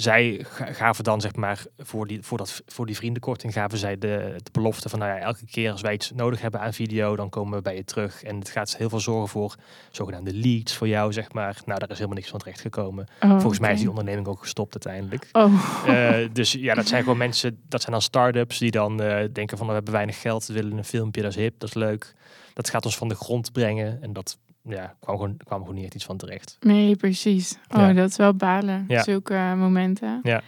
zij 0.00 0.44
ga- 0.48 0.72
gaven 0.72 1.04
dan, 1.04 1.20
zeg 1.20 1.34
maar, 1.34 1.64
voor 1.78 2.06
die, 2.06 2.22
voor 2.22 2.38
dat, 2.38 2.62
voor 2.66 2.86
die 2.86 2.96
vriendenkorting 2.96 3.52
gaven 3.52 3.78
zij 3.78 3.98
de, 3.98 4.34
de 4.42 4.50
belofte 4.52 4.88
van, 4.88 4.98
nou 4.98 5.10
ja, 5.12 5.18
elke 5.18 5.46
keer 5.46 5.70
als 5.70 5.80
wij 5.80 5.92
iets 5.94 6.12
nodig 6.14 6.40
hebben 6.40 6.60
aan 6.60 6.72
video, 6.72 7.16
dan 7.16 7.28
komen 7.28 7.54
we 7.56 7.62
bij 7.62 7.74
je 7.76 7.84
terug. 7.84 8.22
En 8.22 8.38
het 8.38 8.50
gaat 8.50 8.76
heel 8.76 8.88
veel 8.88 9.00
zorgen 9.00 9.28
voor 9.28 9.54
zogenaamde 9.90 10.34
leads 10.34 10.74
voor 10.76 10.88
jou, 10.88 11.12
zeg 11.12 11.32
maar. 11.32 11.56
Nou, 11.64 11.78
daar 11.78 11.90
is 11.90 11.94
helemaal 11.96 12.16
niks 12.16 12.30
van 12.30 12.38
terecht 12.38 12.60
gekomen. 12.60 13.06
Oh, 13.20 13.30
Volgens 13.40 13.58
mij 13.58 13.72
is 13.72 13.78
die 13.78 13.88
onderneming 13.88 14.26
ook 14.26 14.40
gestopt 14.40 14.84
uiteindelijk. 14.84 15.28
Oh, 15.32 15.54
Eh, 15.86 16.28
dus 16.32 16.52
ja, 16.52 16.74
dat 16.74 16.88
zijn 16.88 17.02
gewoon 17.02 17.18
mensen, 17.18 17.58
dat 17.68 17.80
zijn 17.80 17.92
dan 17.92 18.02
start-ups 18.02 18.58
die 18.58 18.70
dan 18.70 19.02
eh, 19.02 19.24
denken 19.32 19.58
van 19.58 19.66
we 19.66 19.72
hebben 19.72 19.92
weinig 19.92 20.20
geld, 20.20 20.46
we 20.46 20.52
willen 20.54 20.76
een 20.78 20.84
filmpje, 20.84 21.22
dat 21.22 21.30
is 21.30 21.36
hip, 21.36 21.54
dat 21.58 21.68
is 21.68 21.74
leuk. 21.74 22.14
Dat 22.54 22.70
gaat 22.70 22.84
ons 22.84 22.96
van 22.96 23.08
de 23.08 23.14
grond 23.14 23.52
brengen 23.52 24.02
en 24.02 24.12
dat 24.12 24.38
ja, 24.62 24.96
kwam, 25.00 25.16
gewoon, 25.16 25.36
kwam 25.36 25.58
gewoon 25.60 25.74
niet 25.74 25.84
echt 25.84 25.94
iets 25.94 26.04
van 26.04 26.16
terecht. 26.16 26.56
nee, 26.60 26.96
precies. 26.96 27.52
Oh, 27.68 27.78
Ja. 27.78 27.92
dat 27.92 28.10
is 28.10 28.16
wel 28.16 28.34
balen, 28.34 28.84
Ja. 28.88 29.02
zulke 29.02 29.34
eh, 29.34 29.54
momenten. 29.54 30.20
Ja. 30.22 30.42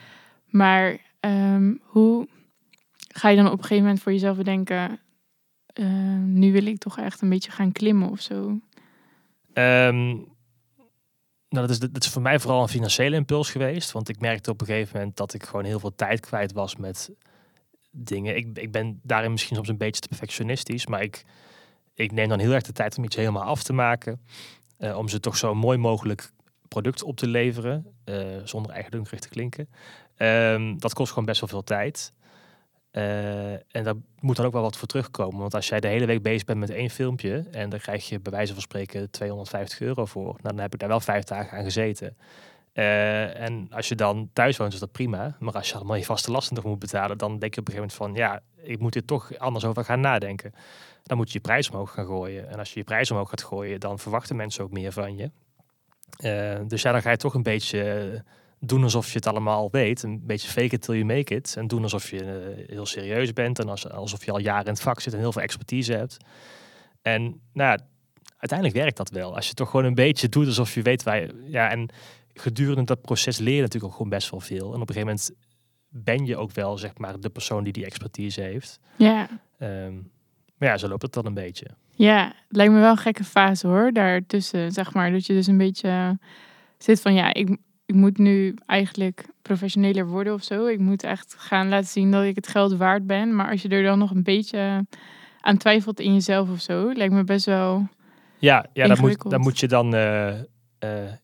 Maar 0.47 0.99
ehm, 1.21 1.75
hoe 1.83 2.29
ga 3.15 3.29
je 3.29 3.37
dan 3.37 3.47
op 3.47 3.53
een 3.53 3.59
gegeven 3.63 3.83
moment 3.85 4.03
voor 4.03 4.13
jezelf 4.13 4.37
bedenken... 4.37 4.99
eh, 5.67 5.87
nu 6.19 6.53
wil 6.53 6.67
ik 6.67 6.79
toch 6.79 6.99
echt 6.99 7.21
een 7.21 7.29
beetje 7.29 7.51
gaan 7.51 7.73
klimmen 7.73 8.11
of 8.11 8.21
zo? 8.21 8.59
Ehm, 9.53 10.07
nou, 11.49 11.67
dat 11.67 11.71
is, 11.71 11.79
dat 11.79 12.05
is 12.05 12.09
voor 12.11 12.23
mij 12.23 12.39
vooral 12.41 12.63
een 12.63 12.69
financiële 12.69 13.17
impuls 13.17 13.51
geweest, 13.51 13.93
want 13.93 14.09
ik 14.09 14.21
merkte 14.21 14.51
op 14.51 14.61
een 14.61 14.67
gegeven 14.67 14.99
moment 14.99 15.17
dat 15.17 15.35
ik 15.35 15.45
gewoon 15.45 15.65
heel 15.65 15.81
veel 15.81 15.95
tijd 15.95 16.21
kwijt 16.21 16.53
was 16.53 16.77
met 16.77 17.11
dingen. 17.91 18.37
Ik, 18.37 18.59
ik 18.59 18.71
ben 18.73 19.01
daarin 19.03 19.31
misschien 19.31 19.57
soms 19.57 19.69
een 19.69 19.77
beetje 19.77 20.01
te 20.01 20.09
perfectionistisch, 20.09 20.87
maar 20.87 21.03
ik, 21.03 21.25
ik 22.01 22.13
neem 22.13 22.29
dan 22.29 22.39
heel 22.39 22.53
erg 22.53 22.63
de 22.63 22.73
tijd 22.73 22.99
om 22.99 23.05
iets 23.05 23.17
helemaal 23.17 23.43
af 23.43 23.63
te 23.63 23.73
maken. 23.73 24.21
eh, 24.79 24.97
om 24.97 25.09
ze 25.09 25.21
toch 25.21 25.37
zo 25.37 25.55
mooi 25.55 25.79
mogelijk 25.79 26.31
product 26.69 27.03
op 27.03 27.17
te 27.17 27.27
leveren, 27.27 27.87
eh, 28.05 28.17
zonder 28.45 28.73
eigendunkerig 28.73 29.21
te 29.21 29.29
klinken. 29.29 29.69
Ehm, 30.17 30.79
dat 30.79 30.95
kost 30.95 31.09
gewoon 31.09 31.25
best 31.25 31.41
wel 31.41 31.49
veel 31.49 31.63
tijd. 31.65 32.13
Eh, 32.91 33.53
en 33.53 33.85
daar 33.85 33.95
moet 34.21 34.37
dan 34.37 34.47
ook 34.47 34.53
wel 34.53 34.63
wat 34.63 34.77
voor 34.77 34.89
terugkomen. 34.89 35.41
Want 35.41 35.55
als 35.55 35.69
jij 35.69 35.81
de 35.81 35.89
hele 35.89 36.07
week 36.07 36.23
bezig 36.23 36.45
bent 36.45 36.59
met 36.59 36.71
één 36.71 36.91
filmpje 36.91 37.45
en 37.51 37.71
dan 37.71 37.79
krijg 37.79 38.09
je 38.09 38.21
bij 38.21 38.33
wijze 38.33 38.53
van 38.53 38.63
spreken 38.63 39.11
250 39.11 39.81
euro 39.81 40.05
voor, 40.05 40.25
nou, 40.25 40.39
dan 40.43 40.59
heb 40.59 40.73
ik 40.75 40.81
daar 40.81 40.89
wel 40.89 41.01
vijf 41.01 41.25
dagen 41.25 41.59
aan 41.59 41.65
gezeten. 41.65 42.17
En 42.73 43.69
als 43.71 43.89
je 43.89 43.95
dan 43.95 44.31
thuis 44.33 44.57
woont, 44.57 44.73
is 44.73 44.79
dat 44.79 44.93
prima. 44.93 45.37
Maar 45.39 45.55
als 45.55 45.69
je 45.69 45.75
allemaal 45.75 45.97
je 45.97 46.05
vaste 46.05 46.31
lasten 46.31 46.55
nog 46.55 46.65
moet 46.65 46.79
betalen, 46.79 47.19
dan 47.19 47.39
denk 47.39 47.55
je 47.55 47.61
op 47.61 47.69
een 47.69 47.75
gegeven 47.75 47.97
moment 47.99 48.19
van, 48.19 48.27
ja, 48.27 48.43
ik 48.63 48.79
moet 48.79 48.95
hier 48.95 49.05
toch 49.05 49.39
anders 49.39 49.65
over 49.65 49.85
gaan 49.85 50.01
nadenken. 50.01 50.53
Dan 51.11 51.19
moet 51.19 51.29
je 51.29 51.39
je 51.39 51.41
prijs 51.41 51.71
omhoog 51.71 51.93
gaan 51.93 52.07
gooien. 52.07 52.49
En 52.49 52.59
als 52.59 52.73
je 52.73 52.79
je 52.79 52.85
prijs 52.85 53.11
omhoog 53.11 53.29
gaat 53.29 53.43
gooien, 53.43 53.81
dan 53.81 53.99
verwachten 53.99 54.37
mensen 54.37 54.65
ook 54.65 54.71
meer 54.71 54.93
van 54.93 55.17
je. 55.17 55.31
Uh, 56.25 56.69
dus 56.69 56.83
ja, 56.83 56.93
dan 56.93 57.03
ga 57.03 57.11
je 57.11 57.17
toch 57.17 57.35
een 57.35 57.43
beetje 57.43 58.25
doen 58.59 58.83
alsof 58.83 59.09
je 59.09 59.15
het 59.15 59.27
allemaal 59.27 59.71
weet. 59.71 60.03
Een 60.03 60.27
beetje 60.27 60.49
fake 60.49 60.75
it 60.75 60.83
till 60.83 60.95
you 60.95 61.05
make 61.05 61.35
it. 61.35 61.55
En 61.57 61.67
doen 61.67 61.83
alsof 61.83 62.11
je 62.11 62.55
uh, 62.57 62.67
heel 62.69 62.87
serieus 62.87 63.33
bent. 63.33 63.59
En 63.59 63.69
als, 63.69 63.89
alsof 63.89 64.25
je 64.25 64.31
al 64.31 64.39
jaren 64.39 64.65
in 64.65 64.73
het 64.73 64.81
vak 64.81 65.01
zit 65.01 65.13
en 65.13 65.19
heel 65.19 65.33
veel 65.33 65.43
expertise 65.43 65.93
hebt. 65.93 66.17
En 67.03 67.41
nou, 67.53 67.79
uiteindelijk 68.37 68.79
werkt 68.79 68.97
dat 68.97 69.11
wel. 69.11 69.35
Als 69.37 69.49
je 69.49 69.55
toch 69.55 69.71
gewoon 69.71 69.87
een 69.87 69.95
beetje 69.95 70.29
doet 70.29 70.47
alsof 70.47 70.75
je 70.75 70.83
weet 70.83 71.03
waar 71.03 71.21
je... 71.21 71.45
Ja, 71.47 71.71
en 71.71 71.89
gedurende 72.35 72.85
dat 72.85 73.01
proces 73.01 73.39
leer 73.39 73.55
je 73.55 73.61
natuurlijk 73.61 73.93
ook 73.93 73.97
gewoon 73.97 74.11
best 74.11 74.31
wel 74.31 74.41
veel. 74.41 74.75
En 74.75 74.81
op 74.81 74.89
een 74.89 74.95
gegeven 74.95 75.07
moment 75.07 75.31
ben 75.89 76.27
je 76.27 76.37
ook 76.37 76.53
wel, 76.53 76.79
zeg 76.79 76.99
maar, 76.99 77.21
de 77.21 77.31
persoon 77.31 77.65
die 77.65 77.73
die 77.73 77.85
expertise 77.85 78.41
heeft. 78.41 78.81
Ja. 78.97 79.29
Um, 79.59 80.11
maar 80.61 80.69
ja, 80.69 80.79
zo 80.79 80.89
loopt 80.89 81.03
het 81.03 81.13
dan 81.13 81.27
een 81.27 81.35
beetje. 81.35 81.67
Ja, 81.91 82.27
het 82.27 82.57
lijkt 82.57 82.73
me 82.73 82.81
wel 82.81 82.91
een 82.91 82.97
gekke 82.97 83.25
fase 83.25 83.67
hoor, 83.67 83.93
daartussen, 83.93 84.73
zeg 84.73 84.95
maar. 84.95 85.13
Dat 85.13 85.27
je 85.27 85.33
dus 85.33 85.47
een 85.47 85.59
beetje 85.59 86.19
zit 86.79 87.01
van, 87.01 87.15
ja, 87.15 87.35
ik, 87.35 87.57
ik 87.87 87.95
moet 87.95 88.19
nu 88.19 88.55
eigenlijk 88.67 89.27
professioneler 89.43 90.07
worden 90.07 90.33
of 90.33 90.43
zo. 90.43 90.67
Ik 90.67 90.79
moet 90.79 91.03
echt 91.03 91.35
gaan 91.39 91.69
laten 91.69 91.89
zien 91.89 92.11
dat 92.11 92.25
ik 92.25 92.37
het 92.37 92.49
geld 92.49 92.77
waard 92.77 93.07
ben. 93.07 93.35
Maar 93.35 93.51
als 93.51 93.63
je 93.63 93.69
er 93.69 93.83
dan 93.83 93.99
nog 93.99 94.11
een 94.11 94.23
beetje 94.23 94.87
aan 95.41 95.57
twijfelt 95.57 96.01
in 96.01 96.13
jezelf 96.13 96.51
of 96.51 96.61
zo, 96.61 96.93
lijkt 96.93 97.15
me 97.15 97.25
best 97.25 97.47
wel. 97.47 97.89
Ja, 98.39 98.67
ja 98.73 98.87
dan, 98.87 99.01
moet, 99.01 99.31
dan 99.31 99.41
moet 99.41 99.59
je 99.59 99.69
dan, 99.69 99.95
uh, 99.95 100.27
uh, 100.29 100.39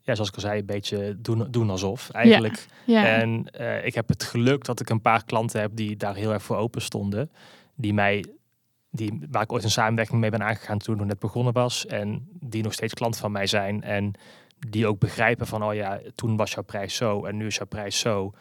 ja, 0.02 0.14
zoals 0.14 0.28
ik 0.28 0.34
al 0.34 0.40
zei, 0.40 0.58
een 0.58 0.66
beetje 0.66 1.16
doen, 1.18 1.46
doen 1.50 1.70
alsof 1.70 2.10
eigenlijk. 2.10 2.66
Ja, 2.84 3.00
ja. 3.00 3.06
En 3.06 3.46
uh, 3.60 3.86
ik 3.86 3.94
heb 3.94 4.08
het 4.08 4.22
geluk 4.22 4.64
dat 4.64 4.80
ik 4.80 4.90
een 4.90 5.00
paar 5.00 5.24
klanten 5.24 5.60
heb 5.60 5.70
die 5.74 5.96
daar 5.96 6.14
heel 6.14 6.32
erg 6.32 6.42
voor 6.42 6.56
open 6.56 6.82
stonden. 6.82 7.30
Die 7.74 7.94
mij, 7.94 8.24
die, 8.90 9.26
waar 9.30 9.42
ik 9.42 9.52
ooit 9.52 9.64
een 9.64 9.70
samenwerking 9.70 10.20
mee 10.20 10.30
ben 10.30 10.42
aangegaan 10.42 10.78
toen 10.78 11.00
ik 11.00 11.06
net 11.06 11.18
begonnen 11.18 11.52
was. 11.52 11.86
En 11.86 12.28
die 12.40 12.62
nog 12.62 12.72
steeds 12.72 12.94
klant 12.94 13.16
van 13.16 13.32
mij 13.32 13.46
zijn. 13.46 13.82
En 13.82 14.12
die 14.68 14.86
ook 14.86 14.98
begrijpen 14.98 15.46
van, 15.46 15.64
oh 15.64 15.74
ja, 15.74 16.00
toen 16.14 16.36
was 16.36 16.52
jouw 16.52 16.62
prijs 16.62 16.94
zo 16.94 17.24
en 17.24 17.36
nu 17.36 17.46
is 17.46 17.56
jouw 17.56 17.66
prijs 17.66 17.98
zo. 17.98 18.32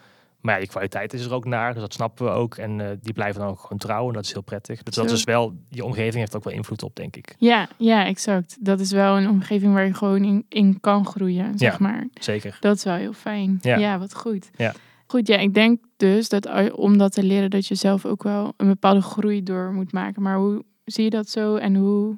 Maar 0.42 0.54
ja, 0.54 0.60
die 0.60 0.70
kwaliteit 0.70 1.14
is 1.14 1.26
er 1.26 1.34
ook 1.34 1.46
naar, 1.46 1.74
dus 1.74 1.82
dat 1.82 1.94
snappen 1.94 2.26
we 2.26 2.32
ook. 2.32 2.56
En 2.56 2.80
uh, 2.80 2.88
die 3.02 3.14
blijven 3.14 3.42
dan 3.42 3.50
ook 3.50 3.60
gewoon 3.60 3.78
trouwen, 3.78 4.14
dat 4.14 4.24
is 4.24 4.32
heel 4.32 4.42
prettig. 4.42 4.84
Dus 4.84 4.96
dat 4.96 5.12
is 5.12 5.24
wel, 5.24 5.56
je 5.70 5.84
omgeving 5.84 6.16
heeft 6.16 6.36
ook 6.36 6.44
wel 6.44 6.54
invloed 6.54 6.84
op, 6.84 6.96
denk 6.96 7.16
ik. 7.16 7.36
Ja, 7.38 7.68
ja, 7.78 8.06
exact. 8.06 8.58
Dat 8.60 8.80
is 8.80 8.92
wel 8.92 9.18
een 9.18 9.30
omgeving 9.30 9.74
waar 9.74 9.86
je 9.86 9.94
gewoon 9.94 10.24
in, 10.24 10.46
in 10.50 10.80
kan 10.80 11.06
groeien, 11.06 11.58
zeg 11.58 11.72
ja, 11.72 11.78
maar. 11.80 12.08
Zeker. 12.14 12.58
Dat 12.60 12.76
is 12.76 12.84
wel 12.84 12.96
heel 12.96 13.14
fijn. 13.14 13.58
Ja, 13.62 13.78
ja 13.78 14.00
wat 14.00 14.16
goed. 14.16 14.50
Ja. 14.56 14.74
Goed, 15.16 15.28
ja, 15.28 15.38
ik 15.38 15.54
denk 15.54 15.80
dus 15.98 16.30
dat 16.30 16.72
om 16.72 16.98
dat 16.98 17.14
te 17.14 17.24
leren, 17.24 17.50
dat 17.50 17.68
je 17.68 17.76
zelf 17.76 18.06
ook 18.06 18.24
wel 18.24 18.54
een 18.58 18.68
bepaalde 18.68 19.02
groei 19.02 19.44
door 19.44 19.74
moet 19.74 19.92
maken. 19.92 20.22
Maar 20.22 20.38
hoe 20.38 20.64
zie 20.86 21.04
je 21.04 21.10
dat 21.10 21.30
zo 21.30 21.56
en 21.56 21.76
hoe 21.76 22.18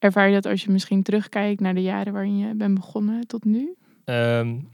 Ervaar 0.00 0.28
je 0.28 0.34
dat 0.34 0.46
als 0.46 0.62
je 0.64 0.70
misschien 0.70 1.02
terugkijkt 1.02 1.60
naar 1.60 1.74
de 1.74 1.82
jaren 1.82 2.12
waarin 2.12 2.38
je 2.38 2.54
bent 2.54 2.74
begonnen 2.74 3.26
tot 3.26 3.44
nu? 3.44 3.76
Um, 4.04 4.68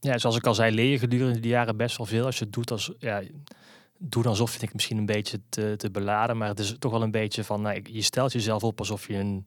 ja, 0.00 0.18
zoals 0.18 0.36
ik 0.36 0.46
al 0.46 0.54
zei, 0.54 0.74
leer 0.74 0.90
je 0.90 0.98
gedurende 0.98 1.40
die 1.40 1.50
jaren 1.50 1.76
best 1.76 1.96
wel 1.96 2.06
veel. 2.06 2.24
Als 2.24 2.38
je 2.38 2.44
het 2.44 2.52
doet 2.52 2.70
als, 2.70 2.92
ja, 2.98 3.22
doe 3.98 4.24
alsof 4.24 4.50
vind 4.50 4.62
ik 4.62 4.72
misschien 4.72 4.96
een 4.96 5.06
beetje 5.06 5.40
te, 5.48 5.74
te 5.76 5.90
beladen. 5.90 6.36
Maar 6.36 6.48
het 6.48 6.58
is 6.58 6.76
toch 6.78 6.92
wel 6.92 7.02
een 7.02 7.10
beetje 7.10 7.44
van, 7.44 7.62
nou, 7.62 7.80
je 7.82 8.02
stelt 8.02 8.32
jezelf 8.32 8.62
op 8.64 8.78
alsof 8.78 9.06
je 9.06 9.14
een 9.14 9.44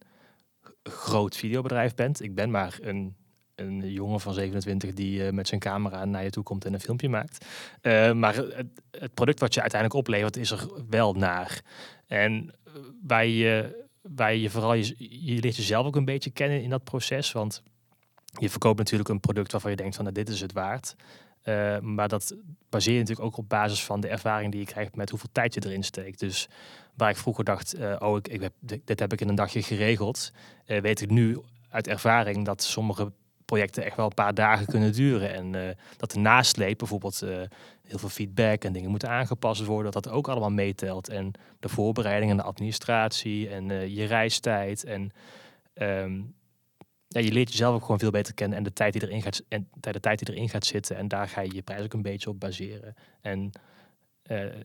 groot 0.83 1.35
videobedrijf 1.35 1.95
bent. 1.95 2.21
Ik 2.21 2.35
ben 2.35 2.51
maar 2.51 2.77
een, 2.81 3.15
een 3.61 3.91
jongen 3.91 4.19
van 4.19 4.33
27 4.33 4.93
die 4.93 5.25
uh, 5.25 5.31
met 5.31 5.47
zijn 5.47 5.59
camera 5.59 6.05
naar 6.05 6.23
je 6.23 6.29
toe 6.29 6.43
komt 6.43 6.65
en 6.65 6.73
een 6.73 6.79
filmpje 6.79 7.09
maakt. 7.09 7.45
Uh, 7.81 8.11
maar 8.11 8.35
het, 8.35 8.67
het, 8.91 9.13
product 9.13 9.39
wat 9.39 9.53
je 9.53 9.61
uiteindelijk 9.61 9.99
oplevert 9.99 10.37
is 10.37 10.51
er 10.51 10.69
wel 10.89 11.13
naar. 11.13 11.61
En 12.07 12.53
waar 13.07 13.25
je 13.25 13.79
waar 14.01 14.35
je 14.35 14.49
vooral 14.49 14.73
je, 14.73 14.95
je 15.25 15.39
leert 15.39 15.55
jezelf 15.55 15.85
ook 15.85 15.95
een 15.95 16.05
beetje 16.05 16.31
kennen 16.31 16.63
in 16.63 16.69
dat 16.69 16.83
proces. 16.83 17.31
Want 17.31 17.63
je 18.39 18.49
verkoopt 18.49 18.77
natuurlijk 18.77 19.09
een 19.09 19.19
product 19.19 19.51
waarvan 19.51 19.71
je 19.71 19.77
denkt 19.77 19.95
van 19.95 20.03
nou, 20.03 20.15
dit 20.15 20.29
is 20.29 20.41
het 20.41 20.53
waard. 20.53 20.95
Maar 21.81 22.07
dat 22.07 22.35
baseer 22.69 22.93
je 22.93 22.99
natuurlijk 22.99 23.27
ook 23.27 23.37
op 23.37 23.49
basis 23.49 23.83
van 23.83 24.01
de 24.01 24.07
ervaring 24.07 24.51
die 24.51 24.59
je 24.59 24.65
krijgt 24.65 24.95
met 24.95 25.09
hoeveel 25.09 25.29
tijd 25.31 25.53
je 25.53 25.65
erin 25.65 25.83
steekt. 25.83 26.19
Dus 26.19 26.49
waar 26.95 27.09
ik 27.09 27.17
vroeger 27.17 27.43
dacht, 27.43 27.75
oh, 27.99 28.17
ik, 28.17 28.27
ik 28.27 28.41
heb, 28.41 28.53
dit 28.59 28.99
heb 28.99 29.13
ik 29.13 29.21
in 29.21 29.29
een 29.29 29.35
dagje 29.35 29.63
geregeld, 29.63 30.31
weet 30.65 31.01
ik 31.01 31.09
nu 31.09 31.37
uit 31.71 31.87
ervaring 31.87 32.45
dat 32.45 32.63
sommige 32.63 33.11
projecten 33.51 33.83
echt 33.83 33.95
wel 33.95 34.05
een 34.05 34.13
paar 34.13 34.33
dagen 34.33 34.65
kunnen 34.65 34.93
duren. 34.93 35.33
En 35.33 35.75
dat 35.97 36.11
de 36.11 36.19
nasleep, 36.19 36.77
bijvoorbeeld 36.77 37.19
heel 37.87 37.99
veel 37.99 38.09
feedback 38.09 38.63
en 38.63 38.73
dingen 38.73 38.89
moeten 38.89 39.09
aangepast 39.09 39.65
worden, 39.65 39.91
dat 39.91 40.03
dat 40.03 40.13
ook 40.13 40.27
allemaal 40.27 40.49
meetelt. 40.49 41.09
En 41.09 41.31
de 41.59 41.69
voorbereiding 41.69 42.31
en 42.31 42.37
de 42.37 42.43
administratie 42.43 43.49
en 43.49 43.69
uh, 43.69 43.87
je 43.87 44.05
reistijd. 44.05 44.83
En 44.83 45.11
um, 45.73 46.33
ja, 47.07 47.19
je 47.19 47.31
leert 47.31 47.51
jezelf 47.51 47.75
ook 47.75 47.81
gewoon 47.81 47.99
veel 47.99 48.11
beter 48.11 48.33
kennen 48.33 48.57
en 48.57 48.63
de 48.63 48.73
tijd 48.73 48.93
die 48.93 49.01
erin 49.01 49.21
gaat, 49.21 49.43
en 49.47 49.67
de 49.79 49.99
tijd 49.99 50.25
die 50.25 50.35
erin 50.35 50.49
gaat 50.49 50.65
zitten. 50.65 50.97
En 50.97 51.07
daar 51.07 51.27
ga 51.27 51.41
je 51.41 51.53
je 51.53 51.61
prijs 51.61 51.83
ook 51.83 51.93
een 51.93 52.01
beetje 52.01 52.29
op 52.29 52.39
baseren. 52.39 52.95
En 53.21 53.51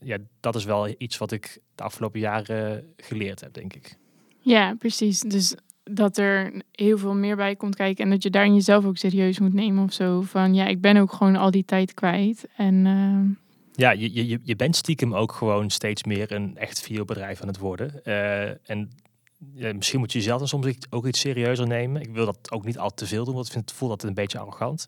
ja, 0.01 0.19
dat 0.41 0.55
is 0.55 0.65
wel 0.65 0.95
iets 0.99 1.19
wat 1.19 1.33
ik 1.33 1.59
de 1.75 1.83
afgelopen 1.83 2.21
jaren 2.21 2.95
geleerd 2.97 3.41
heb, 3.41 3.53
denk 3.53 3.75
ik. 3.75 3.97
Ja, 4.39 4.75
precies. 4.79 5.21
Dus 5.21 5.55
dat 5.91 6.17
er 6.17 6.53
heel 6.73 6.99
veel 6.99 7.15
meer 7.15 7.37
bij 7.37 7.57
komt 7.57 7.77
kijken 7.77 8.05
en 8.05 8.11
dat 8.11 8.23
je 8.23 8.31
daarin 8.31 8.55
jezelf 8.55 8.85
ook 8.85 8.97
serieus 8.97 9.39
moet 9.39 9.55
nemen 9.55 9.85
of 9.85 9.93
zo. 9.93 10.21
Van 10.21 10.55
ja, 10.55 10.67
ik 10.67 10.81
ben 10.81 10.97
ook 10.97 11.13
gewoon 11.13 11.37
al 11.37 11.51
die 11.51 11.65
tijd 11.65 11.95
kwijt. 11.95 12.49
En, 12.57 12.75
uh... 12.75 13.37
Ja, 13.73 13.91
je, 13.91 14.29
je, 14.29 14.41
je 14.43 14.57
bent 14.57 14.77
stiekem 14.77 15.15
ook 15.15 15.33
gewoon 15.33 15.71
steeds 15.71 16.05
meer 16.05 16.33
een 16.33 16.57
echt 16.57 16.81
videobedrijf 16.81 17.41
aan 17.41 17.49
het 17.49 17.59
worden. 17.59 18.01
Uh, 18.05 18.71
en 18.71 18.91
misschien 19.75 19.99
moet 19.99 20.13
je 20.13 20.19
jezelf 20.19 20.39
dan 20.39 20.49
soms 20.49 20.77
ook 20.91 21.07
iets 21.07 21.21
serieuzer 21.21 21.67
nemen. 21.67 22.03
Ik 22.03 22.11
wil 22.11 22.25
dat 22.25 22.51
ook 22.51 22.65
niet 22.65 22.79
al 22.79 22.91
te 22.91 23.07
veel 23.07 23.25
doen, 23.25 23.35
want 23.35 23.47
ik 23.47 23.53
vind 23.53 23.73
voel 23.73 23.89
dat 23.89 24.03
een 24.03 24.15
beetje 24.15 24.39
arrogant. 24.39 24.87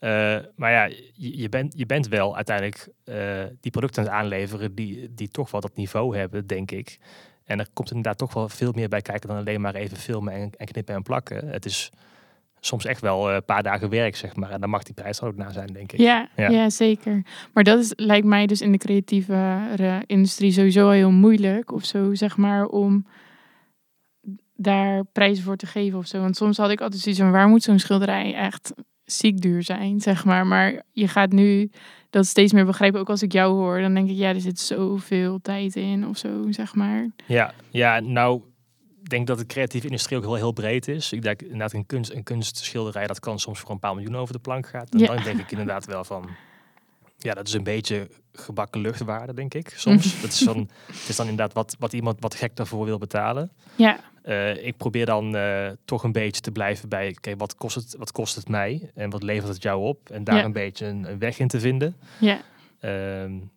Uh, 0.00 0.10
maar 0.56 0.70
ja, 0.70 0.84
je, 1.14 1.38
je, 1.38 1.48
bent, 1.48 1.72
je 1.76 1.86
bent 1.86 2.08
wel 2.08 2.36
uiteindelijk 2.36 2.88
die 3.60 3.70
producten 3.70 4.02
aan 4.02 4.08
het 4.08 4.18
aanleveren 4.18 4.74
die, 4.74 5.14
die 5.14 5.28
toch 5.28 5.50
wel 5.50 5.60
dat 5.60 5.76
niveau 5.76 6.16
hebben, 6.16 6.46
denk 6.46 6.70
ik. 6.70 6.98
En 7.44 7.58
er 7.58 7.68
komt 7.72 7.88
inderdaad 7.88 8.18
toch 8.18 8.34
wel 8.34 8.48
veel 8.48 8.72
meer 8.74 8.88
bij 8.88 9.02
kijken 9.02 9.28
dan 9.28 9.38
alleen 9.38 9.60
maar 9.60 9.74
even 9.74 9.96
filmen 9.96 10.32
en, 10.32 10.50
en 10.56 10.66
knippen 10.66 10.94
en 10.94 11.02
plakken. 11.02 11.48
Het 11.48 11.64
is 11.64 11.90
soms 12.60 12.84
echt 12.84 13.00
wel 13.00 13.32
een 13.32 13.44
paar 13.44 13.62
dagen 13.62 13.88
werk, 13.88 14.16
zeg 14.16 14.36
maar. 14.36 14.50
En 14.50 14.60
dan 14.60 14.70
mag 14.70 14.82
die 14.82 14.94
prijs 14.94 15.20
er 15.20 15.26
ook 15.26 15.36
na 15.36 15.50
zijn, 15.50 15.66
denk 15.66 15.92
ik. 15.92 16.00
Ja, 16.00 16.28
ja. 16.36 16.70
zeker. 16.70 17.22
Maar 17.52 17.64
dat 17.64 17.78
is, 17.78 17.92
lijkt 17.96 18.26
mij 18.26 18.46
dus 18.46 18.60
in 18.60 18.72
de 18.72 18.78
creatieve 18.78 20.02
industrie 20.06 20.52
sowieso 20.52 20.90
heel 20.90 21.10
moeilijk 21.10 21.72
of 21.72 21.84
zo, 21.84 22.14
zeg 22.14 22.36
maar, 22.36 22.66
om 22.66 23.06
daar 24.56 25.04
prijzen 25.04 25.44
voor 25.44 25.56
te 25.56 25.66
geven 25.66 25.98
of 25.98 26.06
zo. 26.06 26.20
Want 26.20 26.36
soms 26.36 26.56
had 26.56 26.70
ik 26.70 26.80
altijd 26.80 27.02
zoiets 27.02 27.20
van, 27.20 27.30
waar 27.30 27.48
moet 27.48 27.62
zo'n 27.62 27.78
schilderij 27.78 28.34
echt 28.34 28.72
ziek 29.18 29.40
duur 29.40 29.62
zijn, 29.62 30.00
zeg 30.00 30.24
maar. 30.24 30.46
Maar 30.46 30.82
je 30.92 31.08
gaat 31.08 31.32
nu 31.32 31.70
dat 32.10 32.26
steeds 32.26 32.52
meer 32.52 32.64
begrijpen. 32.64 33.00
Ook 33.00 33.10
als 33.10 33.22
ik 33.22 33.32
jou 33.32 33.54
hoor, 33.54 33.80
dan 33.80 33.94
denk 33.94 34.10
ik, 34.10 34.16
ja, 34.16 34.28
er 34.28 34.40
zit 34.40 34.60
zoveel 34.60 35.40
tijd 35.40 35.76
in 35.76 36.06
of 36.08 36.16
zo, 36.16 36.46
zeg 36.50 36.74
maar. 36.74 37.10
Ja, 37.26 37.54
ja 37.70 38.00
nou, 38.00 38.42
ik 39.02 39.08
denk 39.08 39.26
dat 39.26 39.38
de 39.38 39.46
creatieve 39.46 39.86
industrie 39.86 40.18
ook 40.18 40.24
heel, 40.24 40.34
heel 40.34 40.52
breed 40.52 40.88
is. 40.88 41.12
Ik 41.12 41.22
denk 41.22 41.42
inderdaad 41.42 41.72
een, 41.72 41.86
kunst, 41.86 42.12
een 42.12 42.22
kunstschilderij, 42.22 43.06
dat 43.06 43.20
kan 43.20 43.38
soms 43.38 43.60
voor 43.60 43.70
een 43.70 43.78
paar 43.78 43.94
miljoen 43.94 44.16
over 44.16 44.34
de 44.34 44.40
plank 44.40 44.66
gaan. 44.66 44.86
En 44.90 44.98
ja. 44.98 45.06
dan 45.06 45.22
denk 45.22 45.40
ik 45.40 45.50
inderdaad 45.50 45.86
wel 45.86 46.04
van, 46.04 46.28
ja, 47.22 47.34
dat 47.34 47.46
is 47.46 47.52
een 47.52 47.62
beetje 47.62 48.08
gebakken 48.32 48.80
luchtwaarde, 48.80 49.34
denk 49.34 49.54
ik. 49.54 49.72
Soms. 49.76 50.14
dat 50.22 50.32
is 50.32 50.38
dan, 50.38 50.70
het 50.86 51.08
is 51.08 51.16
dan 51.16 51.28
inderdaad 51.28 51.54
wat, 51.54 51.76
wat 51.78 51.92
iemand 51.92 52.20
wat 52.20 52.34
gek 52.34 52.56
daarvoor 52.56 52.84
wil 52.84 52.98
betalen. 52.98 53.52
Ja. 53.74 54.00
Uh, 54.24 54.66
ik 54.66 54.76
probeer 54.76 55.06
dan 55.06 55.36
uh, 55.36 55.70
toch 55.84 56.04
een 56.04 56.12
beetje 56.12 56.40
te 56.40 56.50
blijven 56.50 56.88
bij, 56.88 57.08
oké, 57.08 57.16
okay, 57.16 57.36
wat, 57.36 57.54
kost 57.54 57.74
het, 57.74 57.94
wat 57.98 58.12
kost 58.12 58.34
het 58.34 58.48
mij 58.48 58.90
en 58.94 59.10
wat 59.10 59.22
levert 59.22 59.52
het 59.52 59.62
jou 59.62 59.82
op? 59.82 60.10
En 60.10 60.24
daar 60.24 60.36
ja. 60.36 60.44
een 60.44 60.52
beetje 60.52 60.86
een, 60.86 61.10
een, 61.10 61.18
weg 61.18 61.38
in 61.38 61.48
te 61.48 61.60
vinden. 61.60 61.96
Ja. 62.20 62.40
Um, 63.22 63.50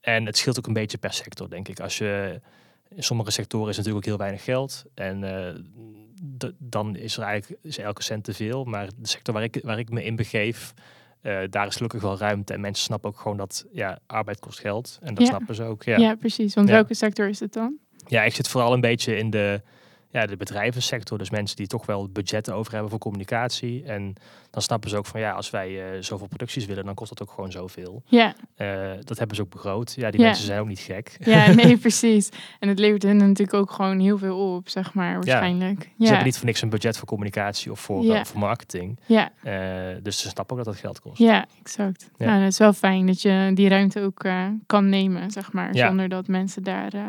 en 0.00 0.26
het 0.26 0.36
scheelt 0.36 0.58
ook 0.58 0.66
een 0.66 0.72
beetje 0.72 0.98
per 0.98 1.12
sector, 1.12 1.50
denk 1.50 1.68
ik. 1.68 1.80
Als 1.80 1.98
je, 1.98 2.40
in 2.88 3.02
sommige 3.02 3.30
sectoren 3.30 3.68
is 3.68 3.76
natuurlijk 3.76 4.04
ook 4.04 4.10
heel 4.10 4.20
weinig 4.20 4.44
geld. 4.44 4.84
En 4.94 5.22
uh, 5.22 6.48
dan 6.58 6.96
is 6.96 7.16
er 7.16 7.22
eigenlijk 7.22 7.62
is 7.62 7.78
elke 7.78 8.02
cent 8.02 8.24
te 8.24 8.34
veel. 8.34 8.64
Maar 8.64 8.86
de 8.96 9.08
sector 9.08 9.34
waar 9.34 9.42
ik, 9.42 9.60
waar 9.62 9.78
ik 9.78 9.90
me 9.90 10.04
in 10.04 10.16
begeef, 10.16 10.74
uh, 11.22 11.38
daar 11.50 11.66
is 11.66 11.76
gelukkig 11.76 12.02
wel 12.02 12.18
ruimte. 12.18 12.52
En 12.52 12.60
mensen 12.60 12.84
snappen 12.84 13.10
ook 13.10 13.18
gewoon 13.18 13.36
dat 13.36 13.66
ja, 13.72 13.98
arbeid 14.06 14.38
kost 14.38 14.58
geld. 14.58 14.98
En 15.02 15.14
dat 15.14 15.22
ja. 15.22 15.28
snappen 15.28 15.54
ze 15.54 15.62
ook. 15.62 15.82
Ja, 15.82 15.96
ja 15.96 16.14
precies. 16.14 16.54
Want 16.54 16.68
welke 16.68 16.94
sector 16.94 17.28
is 17.28 17.40
het 17.40 17.52
dan? 17.52 17.76
Ja, 18.06 18.22
ik 18.22 18.34
zit 18.34 18.48
vooral 18.48 18.72
een 18.72 18.80
beetje 18.80 19.16
in 19.16 19.30
de, 19.30 19.62
ja, 20.10 20.26
de 20.26 20.36
bedrijvensector. 20.36 21.18
Dus 21.18 21.30
mensen 21.30 21.56
die 21.56 21.66
toch 21.66 21.86
wel 21.86 22.08
budgetten 22.08 22.54
over 22.54 22.72
hebben 22.72 22.90
voor 22.90 22.98
communicatie. 22.98 23.84
En 23.84 24.14
dan 24.50 24.62
snappen 24.62 24.90
ze 24.90 24.96
ook 24.96 25.06
van 25.06 25.20
ja, 25.20 25.32
als 25.32 25.50
wij 25.50 25.94
uh, 25.96 26.02
zoveel 26.02 26.26
producties 26.26 26.66
willen, 26.66 26.84
dan 26.84 26.94
kost 26.94 27.08
dat 27.08 27.22
ook 27.28 27.34
gewoon 27.34 27.50
zoveel. 27.52 28.02
Ja. 28.06 28.34
Uh, 28.58 28.90
dat 29.04 29.18
hebben 29.18 29.36
ze 29.36 29.42
ook 29.42 29.50
begroot. 29.50 29.92
Ja, 29.96 30.10
die 30.10 30.20
Ja. 30.20 30.26
mensen 30.26 30.44
zijn 30.46 30.60
ook 30.60 30.66
niet 30.66 30.78
gek. 30.78 31.16
Ja, 31.20 31.52
nee, 31.52 31.76
precies. 31.86 32.28
En 32.58 32.68
het 32.68 32.78
levert 32.78 33.02
hen 33.02 33.16
natuurlijk 33.16 33.54
ook 33.54 33.70
gewoon 33.70 33.98
heel 33.98 34.18
veel 34.18 34.54
op, 34.54 34.68
zeg 34.68 34.94
maar, 34.94 35.14
waarschijnlijk. 35.14 35.82
Ze 35.82 35.88
Ja, 35.96 36.06
hebben 36.06 36.24
niet 36.24 36.36
voor 36.36 36.46
niks 36.46 36.62
een 36.62 36.68
budget 36.70 36.96
voor 36.96 37.06
communicatie 37.08 37.70
of 37.70 37.80
voor, 37.80 38.14
eh, 38.14 38.24
voor 38.24 38.38
marketing. 38.40 38.98
ja, 39.06 39.30
Eh, 39.42 39.96
dus 40.02 40.18
ze 40.20 40.28
snappen 40.28 40.56
ook 40.58 40.64
dat 40.64 40.74
dat 40.74 40.82
geld 40.82 41.00
kost. 41.00 41.18
ja, 41.18 41.46
exact. 41.60 42.10
Nou, 42.18 42.40
dat 42.40 42.48
is 42.48 42.58
wel 42.58 42.72
fijn 42.72 43.06
dat 43.06 43.22
je 43.22 43.50
die 43.54 43.68
ruimte 43.68 44.00
ook 44.00 44.24
eh, 44.24 44.46
kan 44.66 44.88
nemen, 44.88 45.30
zeg 45.30 45.52
maar. 45.52 45.74
Zonder 45.74 46.08
dat 46.08 46.26
mensen 46.28 46.62
daar 46.62 46.92
eh, 46.94 47.02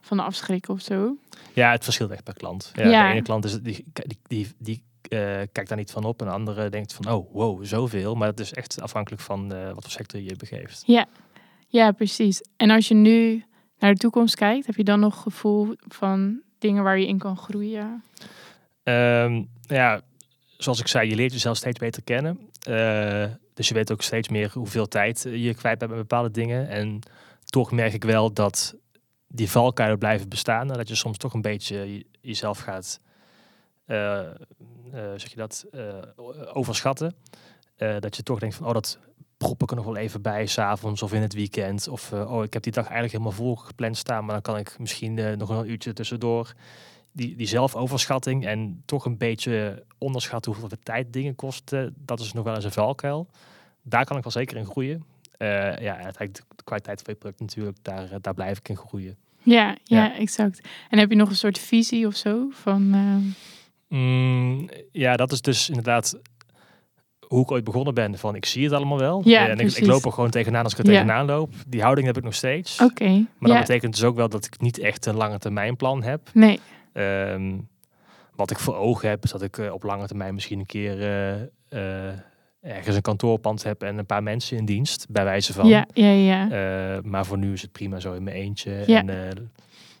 van 0.00 0.20
afschrikken 0.20 0.74
of 0.74 0.80
zo. 0.80 1.16
Ja, 1.52 1.70
het 1.70 1.84
verschilt 1.84 2.10
echt 2.10 2.24
per 2.24 2.34
klant. 2.34 2.72
Ja, 2.74 2.88
Ja. 2.88 3.06
De 3.06 3.12
ene 3.12 3.22
klant 3.22 3.44
is, 3.44 3.60
die, 3.60 3.84
die, 3.92 4.18
die, 4.26 4.48
die 4.58 4.82
eh, 5.08 5.18
kijkt 5.52 5.68
daar 5.68 5.78
niet 5.78 5.90
van 5.90 6.04
op. 6.04 6.20
En 6.20 6.26
de 6.26 6.32
andere 6.32 6.68
denkt 6.68 6.92
van, 6.92 7.12
oh, 7.12 7.32
wow, 7.32 7.64
zoveel. 7.64 8.14
Maar 8.14 8.28
het 8.28 8.40
is 8.40 8.52
echt 8.52 8.80
afhankelijk 8.80 9.22
van 9.22 9.52
eh, 9.52 9.64
wat 9.66 9.82
voor 9.82 9.90
sector 9.90 10.20
je 10.20 10.36
begeeft. 10.36 10.82
Ja, 11.66 11.92
precies. 11.92 12.42
En 12.56 12.70
als 12.70 12.88
je 12.88 12.94
nu 12.94 13.44
naar 13.78 13.92
de 13.92 13.98
toekomst 13.98 14.34
kijkt, 14.34 14.66
heb 14.66 14.76
je 14.76 14.84
dan 14.84 15.00
nog 15.00 15.22
gevoel 15.22 15.74
van 15.88 16.40
dingen 16.58 16.82
waar 16.82 16.98
je 16.98 17.06
in 17.06 17.18
kan 17.18 17.36
groeien? 17.36 18.02
Ehm, 18.82 19.42
ja, 19.66 20.00
zoals 20.56 20.80
ik 20.80 20.86
zei, 20.86 21.08
je 21.08 21.14
leert 21.14 21.32
jezelf 21.32 21.56
steeds 21.56 21.78
beter 21.78 22.02
kennen. 22.02 22.38
Eh, 22.62 23.24
dus 23.54 23.68
je 23.68 23.74
weet 23.74 23.92
ook 23.92 24.02
steeds 24.02 24.28
meer 24.28 24.50
hoeveel 24.52 24.88
tijd 24.88 25.26
je 25.30 25.54
kwijt 25.54 25.78
bent 25.78 25.90
met 25.90 26.00
bepaalde 26.00 26.30
dingen. 26.30 26.68
En 26.68 27.00
toch 27.44 27.72
merk 27.72 27.92
ik 27.92 28.04
wel 28.04 28.32
dat 28.32 28.74
die 29.28 29.50
valkuilen 29.50 29.98
blijven 29.98 30.28
bestaan. 30.28 30.70
En 30.70 30.76
dat 30.76 30.88
je 30.88 30.94
soms 30.94 31.18
toch 31.18 31.32
een 31.34 31.42
beetje 31.42 31.76
je- 31.76 32.06
jezelf 32.20 32.58
gaat, 32.58 33.00
eh, 33.84 34.20
eh, 34.20 34.34
zeg 34.92 35.30
je 35.30 35.36
dat, 35.36 35.66
eh, 35.70 35.94
overschatten. 36.52 37.14
Dat 38.00 38.16
je 38.16 38.22
toch 38.22 38.38
denkt 38.38 38.54
van, 38.54 38.66
oh, 38.66 38.72
dat 38.72 38.98
prop 39.36 39.62
ik 39.62 39.70
er 39.70 39.76
nog 39.76 39.84
wel 39.84 39.96
even 39.96 40.22
bij, 40.22 40.46
s'avonds 40.46 41.02
of 41.02 41.12
in 41.12 41.22
het 41.22 41.34
weekend. 41.34 41.88
Of, 41.88 42.12
oh, 42.12 42.44
ik 42.44 42.52
heb 42.52 42.62
die 42.62 42.72
dag 42.72 42.84
eigenlijk 42.84 43.12
helemaal 43.12 43.38
vol 43.38 43.56
gepland 43.56 43.96
staan, 43.96 44.24
maar 44.24 44.32
dan 44.32 44.42
kan 44.42 44.56
ik 44.56 44.78
misschien 44.78 45.38
nog 45.38 45.48
een 45.48 45.70
uurtje 45.70 45.92
tussendoor 45.92 46.54
die, 47.12 47.36
die 47.36 47.46
zelfoverschatting 47.46 48.46
en 48.46 48.82
toch 48.84 49.04
een 49.04 49.16
beetje 49.16 49.84
onderschatten 49.98 50.52
hoeveel 50.52 50.78
tijd 50.82 51.12
dingen 51.12 51.34
kosten, 51.34 51.94
dat 51.96 52.20
is 52.20 52.32
nog 52.32 52.44
wel 52.44 52.54
eens 52.54 52.64
een 52.64 52.72
valkuil. 52.72 53.28
Daar 53.82 54.04
kan 54.04 54.16
ik 54.16 54.22
wel 54.22 54.32
zeker 54.32 54.56
in 54.56 54.66
groeien. 54.66 55.04
Eh, 55.38 55.48
ja, 55.78 55.94
uiteindelijk 55.96 56.44
de 56.56 56.64
kwaliteit 56.64 57.02
van 57.02 57.12
je 57.12 57.18
product 57.18 57.40
natuurlijk, 57.40 57.76
daar, 57.82 58.10
eh, 58.10 58.16
daar 58.20 58.34
blijf 58.34 58.58
ik 58.58 58.68
in 58.68 58.76
groeien. 58.76 59.16
Ja, 59.42 59.76
ja, 59.84 60.04
Ja. 60.04 60.16
exact. 60.16 60.60
En 60.90 60.98
heb 60.98 61.10
je 61.10 61.16
nog 61.16 61.28
een 61.28 61.36
soort 61.36 61.58
visie 61.58 62.06
of 62.06 62.14
zo 62.16 62.48
van... 62.52 62.94
eh, 62.94 63.34
Mm, 63.98 64.68
ja, 64.92 65.16
dat 65.16 65.32
is 65.32 65.40
dus 65.40 65.68
inderdaad 65.68 66.18
hoe 67.26 67.42
ik 67.42 67.50
ooit 67.50 67.64
begonnen 67.64 67.94
ben. 67.94 68.18
Van 68.18 68.34
ik 68.34 68.44
zie 68.44 68.64
het 68.64 68.72
allemaal 68.72 68.98
wel. 68.98 69.22
Ja, 69.24 69.48
en 69.48 69.58
ik, 69.58 69.86
loop 69.86 70.04
er 70.04 70.12
gewoon 70.12 70.30
tegenaan 70.30 70.64
als 70.64 70.72
ik 70.72 70.78
er 70.78 70.84
Ja. 70.84 70.90
tegenaan 70.92 71.26
loop. 71.26 71.54
Die 71.66 71.82
houding 71.82 72.06
heb 72.06 72.16
ik 72.16 72.22
nog 72.24 72.34
steeds. 72.34 72.80
Oké, 72.82 73.08
Maar 73.38 73.50
dat 73.50 73.58
betekent 73.58 73.94
dus 73.94 74.04
ook 74.04 74.16
wel 74.16 74.28
dat 74.28 74.44
ik 74.44 74.60
niet 74.60 74.78
echt 74.78 75.06
een 75.06 75.14
lange 75.14 75.38
termijn 75.38 75.76
plan 75.76 76.02
heb. 76.02 76.30
nee, 76.34 76.60
Ehm, 76.92 77.56
wat 78.34 78.50
ik 78.50 78.58
voor 78.58 78.74
ogen 78.74 79.08
heb, 79.08 79.24
is 79.24 79.30
dat 79.30 79.42
ik 79.42 79.58
op 79.58 79.82
lange 79.82 80.06
termijn 80.06 80.34
misschien 80.34 80.58
een 80.58 80.66
keer 80.66 80.96
ergens 82.68 82.96
een 82.96 83.02
kantoorpand 83.02 83.62
heb 83.62 83.82
en 83.82 83.98
een 83.98 84.06
paar 84.06 84.22
mensen 84.22 84.56
in 84.56 84.64
dienst, 84.64 85.06
bij 85.08 85.24
wijze 85.24 85.52
van. 85.52 85.66
ja, 85.66 85.86
ja, 85.92 86.10
ja. 86.10 86.50
Eh, 86.50 87.02
maar 87.02 87.26
voor 87.26 87.38
nu 87.38 87.52
is 87.52 87.62
het 87.62 87.72
prima 87.72 88.00
zo 88.00 88.12
in 88.12 88.22
mijn 88.22 88.36
eentje. 88.36 88.82
Ja. 88.86 88.98
En 88.98 89.08
eh, 89.08 89.42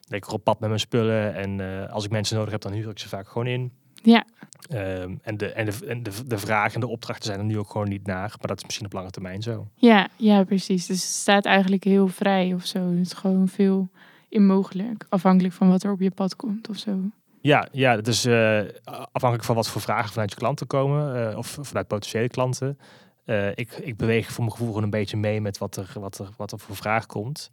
lekker 0.08 0.32
op 0.32 0.44
pad 0.44 0.60
met 0.60 0.68
mijn 0.68 0.80
spullen. 0.80 1.34
En 1.34 1.60
eh, 1.60 1.92
als 1.92 2.04
ik 2.04 2.10
mensen 2.10 2.36
nodig 2.36 2.52
heb, 2.52 2.60
dan 2.60 2.72
huur 2.72 2.90
ik 2.90 2.98
ze 2.98 3.08
vaak 3.08 3.28
gewoon 3.28 3.46
in. 3.46 3.72
Ja. 4.02 4.24
Ehm, 4.70 5.14
en 5.22 5.36
de, 5.36 5.52
en, 5.52 5.64
de, 5.64 5.86
en 5.86 6.02
de, 6.02 6.10
de 6.26 6.38
vragen 6.38 6.74
en 6.74 6.80
de 6.80 6.86
opdrachten 6.86 7.24
zijn 7.24 7.38
er 7.38 7.44
nu 7.44 7.58
ook 7.58 7.70
gewoon 7.70 7.88
niet 7.88 8.06
naar. 8.06 8.28
Maar 8.38 8.46
dat 8.46 8.56
is 8.56 8.64
misschien 8.64 8.86
op 8.86 8.92
lange 8.92 9.10
termijn 9.10 9.42
zo. 9.42 9.66
Ja, 9.74 10.08
ja, 10.16 10.44
precies. 10.44 10.86
Dus 10.86 11.02
het 11.02 11.12
staat 11.12 11.44
eigenlijk 11.44 11.84
heel 11.84 12.08
vrij 12.08 12.54
of 12.54 12.66
zo. 12.66 12.90
Het 12.90 13.06
is 13.06 13.12
gewoon 13.12 13.48
veel 13.48 13.88
onmogelijk. 14.30 15.06
Afhankelijk 15.08 15.54
van 15.54 15.68
wat 15.68 15.82
er 15.82 15.92
op 15.92 16.00
je 16.00 16.10
pad 16.10 16.36
komt 16.36 16.68
of 16.68 16.76
zo. 16.76 17.00
Ja, 17.48 17.68
ja 17.72 17.96
het 17.96 18.08
is 18.08 18.24
eh, 18.24 18.60
afhankelijk 18.84 19.44
van 19.44 19.54
wat 19.54 19.68
voor 19.68 19.80
vragen 19.80 20.10
vanuit 20.12 20.30
je 20.30 20.36
klanten 20.36 20.66
komen. 20.66 21.30
eh, 21.30 21.38
of 21.38 21.58
vanuit 21.60 21.86
potentiële 21.86 22.28
klanten. 22.28 22.78
Eh, 23.24 23.48
ik, 23.54 23.72
ik 23.72 23.96
beweeg 23.96 24.26
voor 24.30 24.44
mijn 24.44 24.50
gevoel 24.50 24.68
gewoon 24.68 24.82
een 24.82 24.90
beetje 24.90 25.16
mee 25.16 25.40
met 25.40 25.58
wat 25.58 25.76
er, 25.76 25.92
wat 25.94 26.18
er, 26.18 26.28
wat 26.36 26.52
er 26.52 26.58
voor 26.58 26.76
vraag 26.76 27.06
komt. 27.06 27.50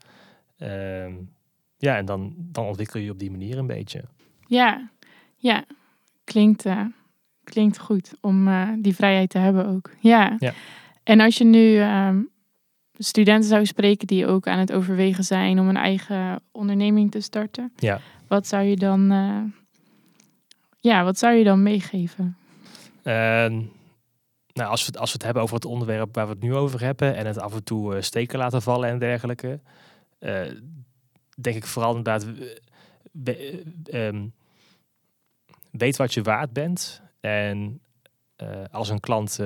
Ehm, 0.58 1.14
ja, 1.78 1.98
en 1.98 2.06
dan, 2.06 2.34
dan 2.38 2.66
ontwikkel 2.66 3.00
je 3.00 3.12
op 3.12 3.20
die 3.20 3.32
manier 3.32 3.58
een 3.58 3.68
beetje. 3.68 4.04
Ja, 4.48 4.90
ja. 5.36 5.64
Klinkt, 6.24 6.66
klinkt 7.44 7.80
goed 7.80 8.14
om 8.22 8.50
die 8.82 8.96
vrijheid 8.96 9.30
te 9.30 9.38
hebben 9.38 9.68
ook. 9.68 9.92
Ja. 10.00 10.36
Ja. 10.40 10.54
En 11.04 11.20
als 11.20 11.38
je 11.38 11.44
nu 11.44 11.78
ehm, 11.78 12.22
studenten 12.98 13.50
zou 13.50 13.66
spreken 13.66 14.08
die 14.08 14.28
ook 14.28 14.48
aan 14.48 14.60
het 14.60 14.72
overwegen 14.72 15.24
zijn 15.24 15.60
om 15.60 15.70
een 15.70 15.78
eigen 15.78 16.42
onderneming 16.52 17.12
te 17.12 17.22
starten. 17.22 17.74
Ja. 17.76 18.00
Wat 18.28 18.48
zou 18.48 18.64
je 18.64 18.76
dan, 18.76 19.12
ja, 20.86 21.04
wat 21.04 21.18
zou 21.18 21.34
je 21.34 21.44
dan 21.44 21.64
meegeven? 21.64 22.38
Ehm, 23.04 23.62
nou, 24.54 24.70
als 24.70 24.86
we, 24.86 25.00
als 25.00 25.10
we 25.10 25.18
het 25.18 25.24
hebben 25.24 25.44
over 25.44 25.56
het 25.56 25.66
onderwerp 25.66 26.16
waar 26.16 26.26
we 26.26 26.34
het 26.34 26.42
nu 26.42 26.56
over 26.56 26.82
hebben 26.82 27.16
en 27.16 27.26
het 27.26 27.40
af 27.40 27.54
en 27.54 27.64
toe 27.64 27.96
eh, 27.96 28.02
steken 28.02 28.40
laten 28.40 28.62
vallen 28.62 28.90
en 28.90 29.00
dergelijke, 29.00 29.60
eh, 30.26 30.52
denk 31.38 31.56
ik 31.56 31.66
vooral 31.66 31.96
inderdaad, 31.96 32.26
eh, 33.26 33.54
eh, 33.54 34.08
ehm, 34.08 34.28
weet 35.72 35.98
wat 35.98 36.14
je 36.14 36.22
waard 36.22 36.54
bent 36.54 37.02
en 37.20 37.80
als 38.72 38.90
een 38.90 39.00
klant 39.00 39.40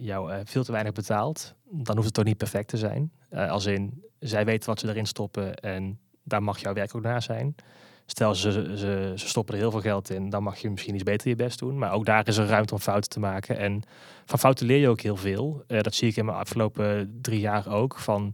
jou 0.00 0.42
veel 0.44 0.64
te 0.64 0.72
weinig 0.72 0.92
betaalt, 0.92 1.54
dan 1.70 1.94
hoeft 1.94 2.06
het 2.06 2.14
toch 2.14 2.24
niet 2.24 2.36
perfect 2.36 2.68
te 2.68 2.76
zijn. 2.76 3.12
Als 3.30 3.66
in, 3.66 4.04
zij 4.18 4.44
weten 4.44 4.68
wat 4.68 4.80
ze 4.80 4.88
erin 4.88 5.06
stoppen 5.06 5.54
en 5.54 5.98
daar 6.22 6.42
mag 6.42 6.58
jouw 6.58 6.72
werk 6.72 6.94
ook 6.94 7.02
naar 7.02 7.22
zijn. 7.22 7.54
Stel, 8.10 8.34
ze, 8.34 8.52
ze, 8.52 9.12
ze 9.16 9.28
stoppen 9.28 9.54
er 9.54 9.60
heel 9.60 9.70
veel 9.70 9.80
geld 9.80 10.10
in, 10.10 10.30
dan 10.30 10.42
mag 10.42 10.58
je 10.58 10.70
misschien 10.70 10.94
iets 10.94 11.02
beter 11.02 11.28
je 11.28 11.36
best 11.36 11.58
doen. 11.58 11.78
Maar 11.78 11.92
ook 11.92 12.04
daar 12.04 12.28
is 12.28 12.36
er 12.36 12.46
ruimte 12.46 12.74
om 12.74 12.80
fouten 12.80 13.10
te 13.10 13.20
maken. 13.20 13.58
En 13.58 13.82
van 14.24 14.38
fouten 14.38 14.66
leer 14.66 14.78
je 14.78 14.88
ook 14.88 15.00
heel 15.00 15.16
veel. 15.16 15.62
Eh, 15.66 15.80
dat 15.80 15.94
zie 15.94 16.08
ik 16.08 16.16
in 16.16 16.24
mijn 16.24 16.36
afgelopen 16.36 17.18
drie 17.22 17.40
jaar 17.40 17.68
ook. 17.68 17.98
Van, 17.98 18.32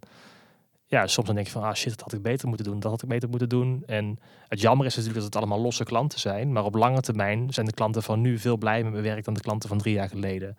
ja, 0.86 1.06
soms 1.06 1.26
dan 1.26 1.34
denk 1.34 1.46
je 1.46 1.52
van, 1.52 1.62
ah 1.62 1.74
shit, 1.74 1.90
dat 1.90 2.00
had 2.00 2.12
ik 2.12 2.22
beter 2.22 2.48
moeten 2.48 2.66
doen. 2.66 2.80
Dat 2.80 2.90
had 2.90 3.02
ik 3.02 3.08
beter 3.08 3.28
moeten 3.28 3.48
doen. 3.48 3.82
En 3.86 4.18
het 4.48 4.60
jammer 4.60 4.86
is 4.86 4.96
natuurlijk 4.96 5.24
dat 5.24 5.34
het 5.34 5.42
allemaal 5.42 5.60
losse 5.60 5.84
klanten 5.84 6.20
zijn. 6.20 6.52
Maar 6.52 6.64
op 6.64 6.74
lange 6.74 7.00
termijn 7.00 7.52
zijn 7.52 7.66
de 7.66 7.72
klanten 7.72 8.02
van 8.02 8.20
nu 8.20 8.38
veel 8.38 8.56
blijer 8.56 8.84
met 8.84 8.92
mijn 8.92 9.04
werk 9.04 9.24
dan 9.24 9.34
de 9.34 9.40
klanten 9.40 9.68
van 9.68 9.78
drie 9.78 9.94
jaar 9.94 10.08
geleden. 10.08 10.56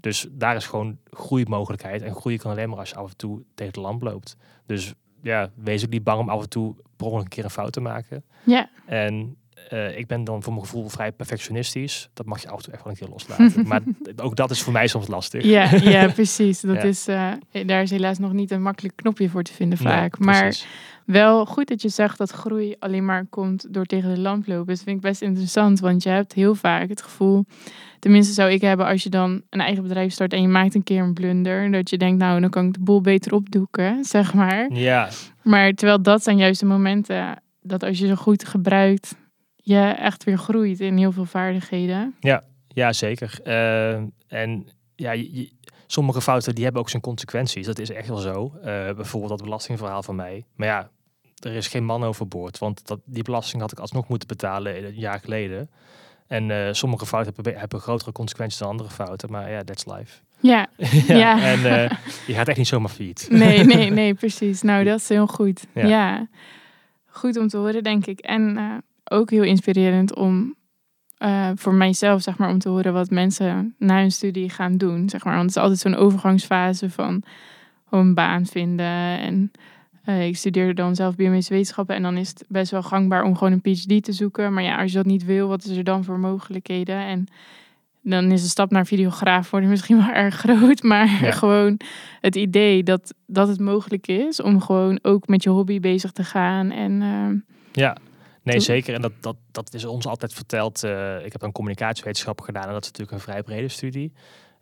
Dus 0.00 0.26
daar 0.30 0.56
is 0.56 0.66
gewoon 0.66 0.98
groeimogelijkheid. 1.10 2.02
En 2.02 2.14
groeien 2.14 2.38
kan 2.38 2.50
alleen 2.50 2.68
maar 2.68 2.78
als 2.78 2.90
je 2.90 2.96
af 2.96 3.10
en 3.10 3.16
toe 3.16 3.42
tegen 3.54 3.72
de 3.72 3.80
lamp 3.80 4.02
loopt. 4.02 4.36
Dus 4.66 4.94
ja, 5.22 5.50
wees 5.54 5.84
ook 5.84 5.90
niet 5.90 6.04
bang 6.04 6.20
om 6.20 6.28
af 6.28 6.42
en 6.42 6.48
toe 6.48 6.74
per 6.96 7.06
ongeluk 7.06 7.24
een 7.24 7.30
keer 7.30 7.44
een 7.44 7.50
fout 7.50 7.72
te 7.72 7.80
maken. 7.80 8.24
Ja, 8.44 8.68
En 8.86 9.36
eh, 9.68 9.98
ik 9.98 10.06
ben 10.06 10.24
dan 10.24 10.42
voor 10.42 10.52
mijn 10.52 10.64
gevoel 10.64 10.88
vrij 10.88 11.12
perfectionistisch. 11.12 12.08
Dat 12.14 12.26
mag 12.26 12.42
je 12.42 12.48
af 12.48 12.56
en 12.56 12.62
toe 12.64 12.72
echt 12.72 12.82
wel 12.84 12.92
een 12.92 12.98
keer 12.98 13.08
loslaten. 13.08 13.66
maar 13.68 13.80
ook 14.16 14.36
dat 14.36 14.50
is 14.50 14.62
voor 14.62 14.72
mij 14.72 14.86
soms 14.86 15.06
lastig. 15.08 15.44
ja, 15.44 15.70
ja 15.82 16.08
precies. 16.12 16.60
Dat 16.60 16.76
Ja. 16.76 16.82
is, 16.82 17.08
eh, 17.08 17.30
daar 17.66 17.82
is 17.82 17.90
helaas 17.90 18.18
nog 18.18 18.32
niet 18.32 18.50
een 18.50 18.62
makkelijk 18.62 18.96
knopje 18.96 19.28
voor 19.28 19.42
te 19.42 19.52
vinden 19.52 19.78
Nee, 19.82 19.92
vaak. 19.92 20.18
maar. 20.18 20.56
Wel 21.06 21.46
goed 21.46 21.68
dat 21.68 21.82
je 21.82 21.88
zegt 21.88 22.18
dat 22.18 22.30
groei 22.30 22.76
alleen 22.78 23.04
maar 23.04 23.26
komt 23.30 23.74
door 23.74 23.84
tegen 23.84 24.14
de 24.14 24.20
lamp 24.20 24.46
lopen. 24.46 24.66
Dat 24.66 24.82
vind 24.82 24.96
ik 24.96 25.02
best 25.02 25.22
interessant, 25.22 25.80
want 25.80 26.02
je 26.02 26.08
hebt 26.08 26.32
heel 26.32 26.54
vaak 26.54 26.88
het 26.88 27.02
gevoel, 27.02 27.44
tenminste 27.98 28.32
zou 28.32 28.50
ik 28.50 28.60
hebben 28.60 28.86
als 28.86 29.02
je 29.02 29.08
dan 29.10 29.42
een 29.50 29.60
eigen 29.60 29.82
bedrijf 29.82 30.12
start 30.12 30.32
en 30.32 30.42
je 30.42 30.48
maakt 30.48 30.74
een 30.74 30.82
keer 30.82 31.02
een 31.02 31.14
blunder, 31.14 31.70
dat 31.70 31.90
je 31.90 31.98
denkt, 31.98 32.18
nou 32.18 32.40
dan 32.40 32.50
kan 32.50 32.66
ik 32.66 32.72
de 32.72 32.80
boel 32.80 33.00
beter 33.00 33.34
opdoeken, 33.34 34.04
zeg 34.04 34.34
maar. 34.34 34.72
Ja, 34.72 35.08
Maar 35.42 35.72
terwijl 35.72 36.02
dat 36.02 36.22
zijn 36.22 36.36
juist 36.36 36.60
de 36.60 36.66
momenten 36.66 37.42
dat 37.62 37.82
als 37.82 37.98
je 37.98 38.06
ze 38.06 38.16
goed 38.16 38.44
gebruikt, 38.48 39.14
je 39.64 39.78
echt 39.80 40.24
weer 40.24 40.38
groeit 40.38 40.80
in 40.80 40.96
heel 40.96 41.12
veel 41.12 41.24
vaardigheden. 41.24 42.14
ja 42.68 42.92
zeker. 42.92 43.40
Eh, 43.44 43.92
en 44.28 44.68
ja, 44.96 45.10
je- 45.12 45.50
sommige 45.86 46.20
fouten 46.20 46.54
die 46.54 46.64
hebben 46.64 46.82
ook 46.82 46.90
zijn 46.90 47.02
consequenties. 47.02 47.66
Dat 47.66 47.78
is 47.78 47.90
echt 47.90 48.08
wel 48.08 48.16
zo. 48.16 48.52
Eh, 48.56 48.64
bijvoorbeeld 48.94 49.28
dat 49.30 49.42
belastingverhaal 49.42 50.02
van 50.02 50.16
mij. 50.16 50.44
Maar 50.56 50.68
ja, 50.68 50.90
er 51.42 51.52
is 51.54 51.66
geen 51.68 51.84
man 51.84 52.04
overboord. 52.04 52.58
Want 52.58 52.86
dat, 52.86 53.00
die 53.04 53.22
belasting 53.22 53.62
had 53.62 53.72
ik 53.72 53.78
alsnog 53.78 54.08
moeten 54.08 54.28
betalen 54.28 54.84
een 54.84 54.94
jaar 54.94 55.20
geleden. 55.20 55.70
En 56.26 56.50
eh, 56.50 56.72
sommige 56.72 57.06
fouten 57.06 57.32
hebben, 57.34 57.58
hebben 57.60 57.80
grotere 57.80 58.12
consequenties 58.12 58.58
dan 58.58 58.68
andere 58.68 58.90
fouten. 58.90 59.30
Maar 59.30 59.50
ja, 59.50 59.62
that's 59.64 59.84
life. 59.86 60.20
Ja, 60.40 60.68
ja, 61.06 61.16
Ja. 61.16 61.42
En 61.52 61.64
eh, 61.82 61.90
je 62.26 62.34
gaat 62.34 62.48
echt 62.48 62.58
niet 62.58 62.66
zomaar 62.66 62.90
failliet. 62.90 63.28
nee, 63.30 63.64
nee, 63.74 63.90
nee, 63.90 64.14
precies. 64.14 64.62
Nou, 64.62 64.84
dat 64.84 64.98
is 64.98 65.08
heel 65.08 65.26
goed. 65.26 65.66
Ja. 65.74 65.86
Ja, 65.86 66.28
goed 67.06 67.36
om 67.36 67.48
te 67.48 67.56
horen, 67.56 67.82
denk 67.82 68.06
ik. 68.06 68.20
En 68.20 68.56
ook 69.04 69.30
heel 69.30 69.42
inspirerend 69.42 70.16
om 70.16 70.54
eh, 71.18 71.50
voor 71.54 71.74
mijzelf, 71.74 72.22
zeg 72.22 72.38
maar, 72.38 72.50
om 72.50 72.58
te 72.58 72.68
horen 72.68 72.92
wat 72.92 73.10
mensen 73.10 73.74
na 73.78 74.00
hun 74.00 74.12
studie 74.12 74.50
gaan 74.50 74.76
doen. 74.76 75.08
Zeg 75.08 75.24
maar. 75.24 75.34
Want 75.36 75.46
het 75.46 75.56
is 75.56 75.62
altijd 75.62 75.80
zo'n 75.80 75.94
overgangsfase 76.04 76.90
van 76.90 77.22
een 77.90 78.14
baan 78.14 78.46
vinden 78.46 79.18
en 79.20 79.50
Eh, 80.04 80.26
ik 80.26 80.36
studeerde 80.36 80.74
dan 80.74 80.94
zelf 80.94 81.16
biomedische 81.16 81.52
wetenschappen 81.52 81.94
en 81.96 82.02
dan 82.02 82.16
is 82.16 82.28
het 82.28 82.44
best 82.48 82.70
wel 82.70 82.82
gangbaar 82.82 83.22
om 83.22 83.36
gewoon 83.36 83.52
een 83.52 83.60
PhD 83.60 84.04
te 84.04 84.12
zoeken. 84.12 84.52
Maar 84.52 84.62
ja, 84.62 84.80
als 84.80 84.90
je 84.90 84.96
dat 84.96 85.06
niet 85.06 85.24
wil, 85.24 85.48
wat 85.48 85.64
is 85.64 85.76
er 85.76 85.84
dan 85.84 86.04
voor 86.04 86.18
mogelijkheden? 86.18 86.96
En 86.96 87.26
dan 88.00 88.30
is 88.32 88.42
de 88.42 88.48
stap 88.48 88.70
naar 88.70 88.86
videograaf 88.86 89.50
worden 89.50 89.68
misschien 89.70 89.96
wel 89.96 90.10
erg 90.14 90.34
groot. 90.34 90.82
Maar 90.92 91.24
Ja. 91.24 91.30
gewoon 91.30 91.80
het 92.20 92.36
idee 92.36 92.82
dat, 92.82 93.14
dat 93.26 93.48
het 93.48 93.60
mogelijk 93.60 94.06
is 94.06 94.40
om 94.40 94.60
gewoon 94.60 94.98
ook 95.02 95.26
met 95.28 95.42
je 95.42 95.50
hobby 95.50 95.80
bezig 95.80 96.12
te 96.12 96.24
gaan. 96.24 96.70
En 96.70 97.02
ehm, 97.02 97.36
Ja, 97.72 97.96
nee 98.42 98.60
zeker. 98.60 98.94
En 98.94 99.00
dat, 99.00 99.12
dat, 99.20 99.36
dat 99.50 99.74
is 99.74 99.84
ons 99.84 100.06
altijd 100.06 100.34
verteld. 100.34 100.84
Eh, 100.84 101.24
ik 101.24 101.32
heb 101.32 101.42
een 101.42 101.52
communicatiewetenschap 101.52 102.40
gedaan 102.40 102.66
en 102.66 102.72
dat 102.72 102.82
is 102.82 102.90
natuurlijk 102.90 103.16
een 103.16 103.24
vrij 103.24 103.42
brede 103.42 103.68
studie. 103.68 104.12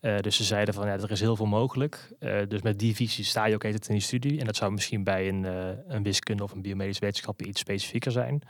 Eh, 0.00 0.18
dus 0.18 0.36
ze 0.36 0.44
zeiden 0.44 0.74
van 0.74 0.86
ja, 0.86 0.92
er 0.92 1.10
is 1.10 1.20
heel 1.20 1.36
veel 1.36 1.46
mogelijk. 1.46 2.12
Eh, 2.18 2.38
dus 2.48 2.62
met 2.62 2.78
die 2.78 2.94
visie 2.94 3.24
sta 3.24 3.44
je 3.44 3.54
ook 3.54 3.64
altijd 3.64 3.88
in 3.88 3.94
die 3.94 4.02
studie. 4.02 4.40
En 4.40 4.46
dat 4.46 4.56
zou 4.56 4.72
misschien 4.72 5.04
bij 5.04 5.28
een, 5.28 5.44
een 5.88 6.02
wiskunde 6.02 6.42
of 6.42 6.52
een 6.52 6.62
biomedische 6.62 7.04
wetenschap 7.04 7.42
iets 7.42 7.60
specifieker 7.60 8.12
zijn. 8.12 8.42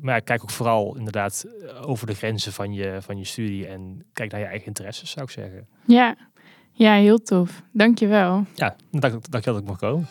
Maar 0.00 0.14
ja, 0.14 0.18
kijk 0.18 0.42
ook 0.42 0.50
vooral 0.50 0.96
inderdaad 0.96 1.46
over 1.80 2.06
de 2.06 2.14
grenzen 2.14 2.52
van 2.52 2.72
je, 2.72 2.98
van 3.00 3.18
je 3.18 3.24
studie 3.24 3.66
en 3.66 4.04
kijk 4.12 4.30
naar 4.30 4.40
je 4.40 4.46
eigen 4.46 4.66
interesses, 4.66 5.10
zou 5.10 5.24
ik 5.24 5.30
zeggen. 5.30 5.66
ja. 5.86 6.16
ja, 6.72 6.94
heel 6.94 7.22
tof. 7.22 7.62
Dankjewel. 7.72 8.44
Ja, 8.54 8.76
dank, 8.90 9.30
dank 9.30 9.44
je 9.44 9.50
dat 9.50 9.60
ik 9.60 9.66
mag 9.66 9.78
komen. 9.78 10.08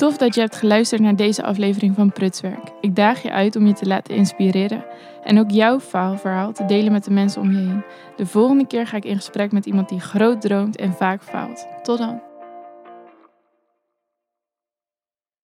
Tof 0.00 0.16
dat 0.16 0.34
je 0.34 0.40
hebt 0.40 0.56
geluisterd 0.56 1.00
naar 1.00 1.16
deze 1.16 1.42
aflevering 1.42 1.94
van 1.94 2.12
Prutswerk. 2.12 2.72
Ik 2.80 2.96
daag 2.96 3.22
je 3.22 3.30
uit 3.30 3.56
om 3.56 3.66
je 3.66 3.72
te 3.72 3.86
laten 3.86 4.14
inspireren 4.14 4.84
en 5.24 5.38
ook 5.38 5.50
jouw 5.50 5.80
faalverhaal 5.80 6.52
te 6.52 6.64
delen 6.64 6.92
met 6.92 7.04
de 7.04 7.10
mensen 7.10 7.42
om 7.42 7.50
je 7.50 7.56
heen. 7.56 7.82
De 8.16 8.26
volgende 8.26 8.66
keer 8.66 8.86
ga 8.86 8.96
ik 8.96 9.04
in 9.04 9.16
gesprek 9.16 9.52
met 9.52 9.66
iemand 9.66 9.88
die 9.88 10.00
groot 10.00 10.40
droomt 10.40 10.76
en 10.76 10.92
vaak 10.92 11.22
faalt. 11.22 11.66
Tot 11.82 11.98
dan. 11.98 12.29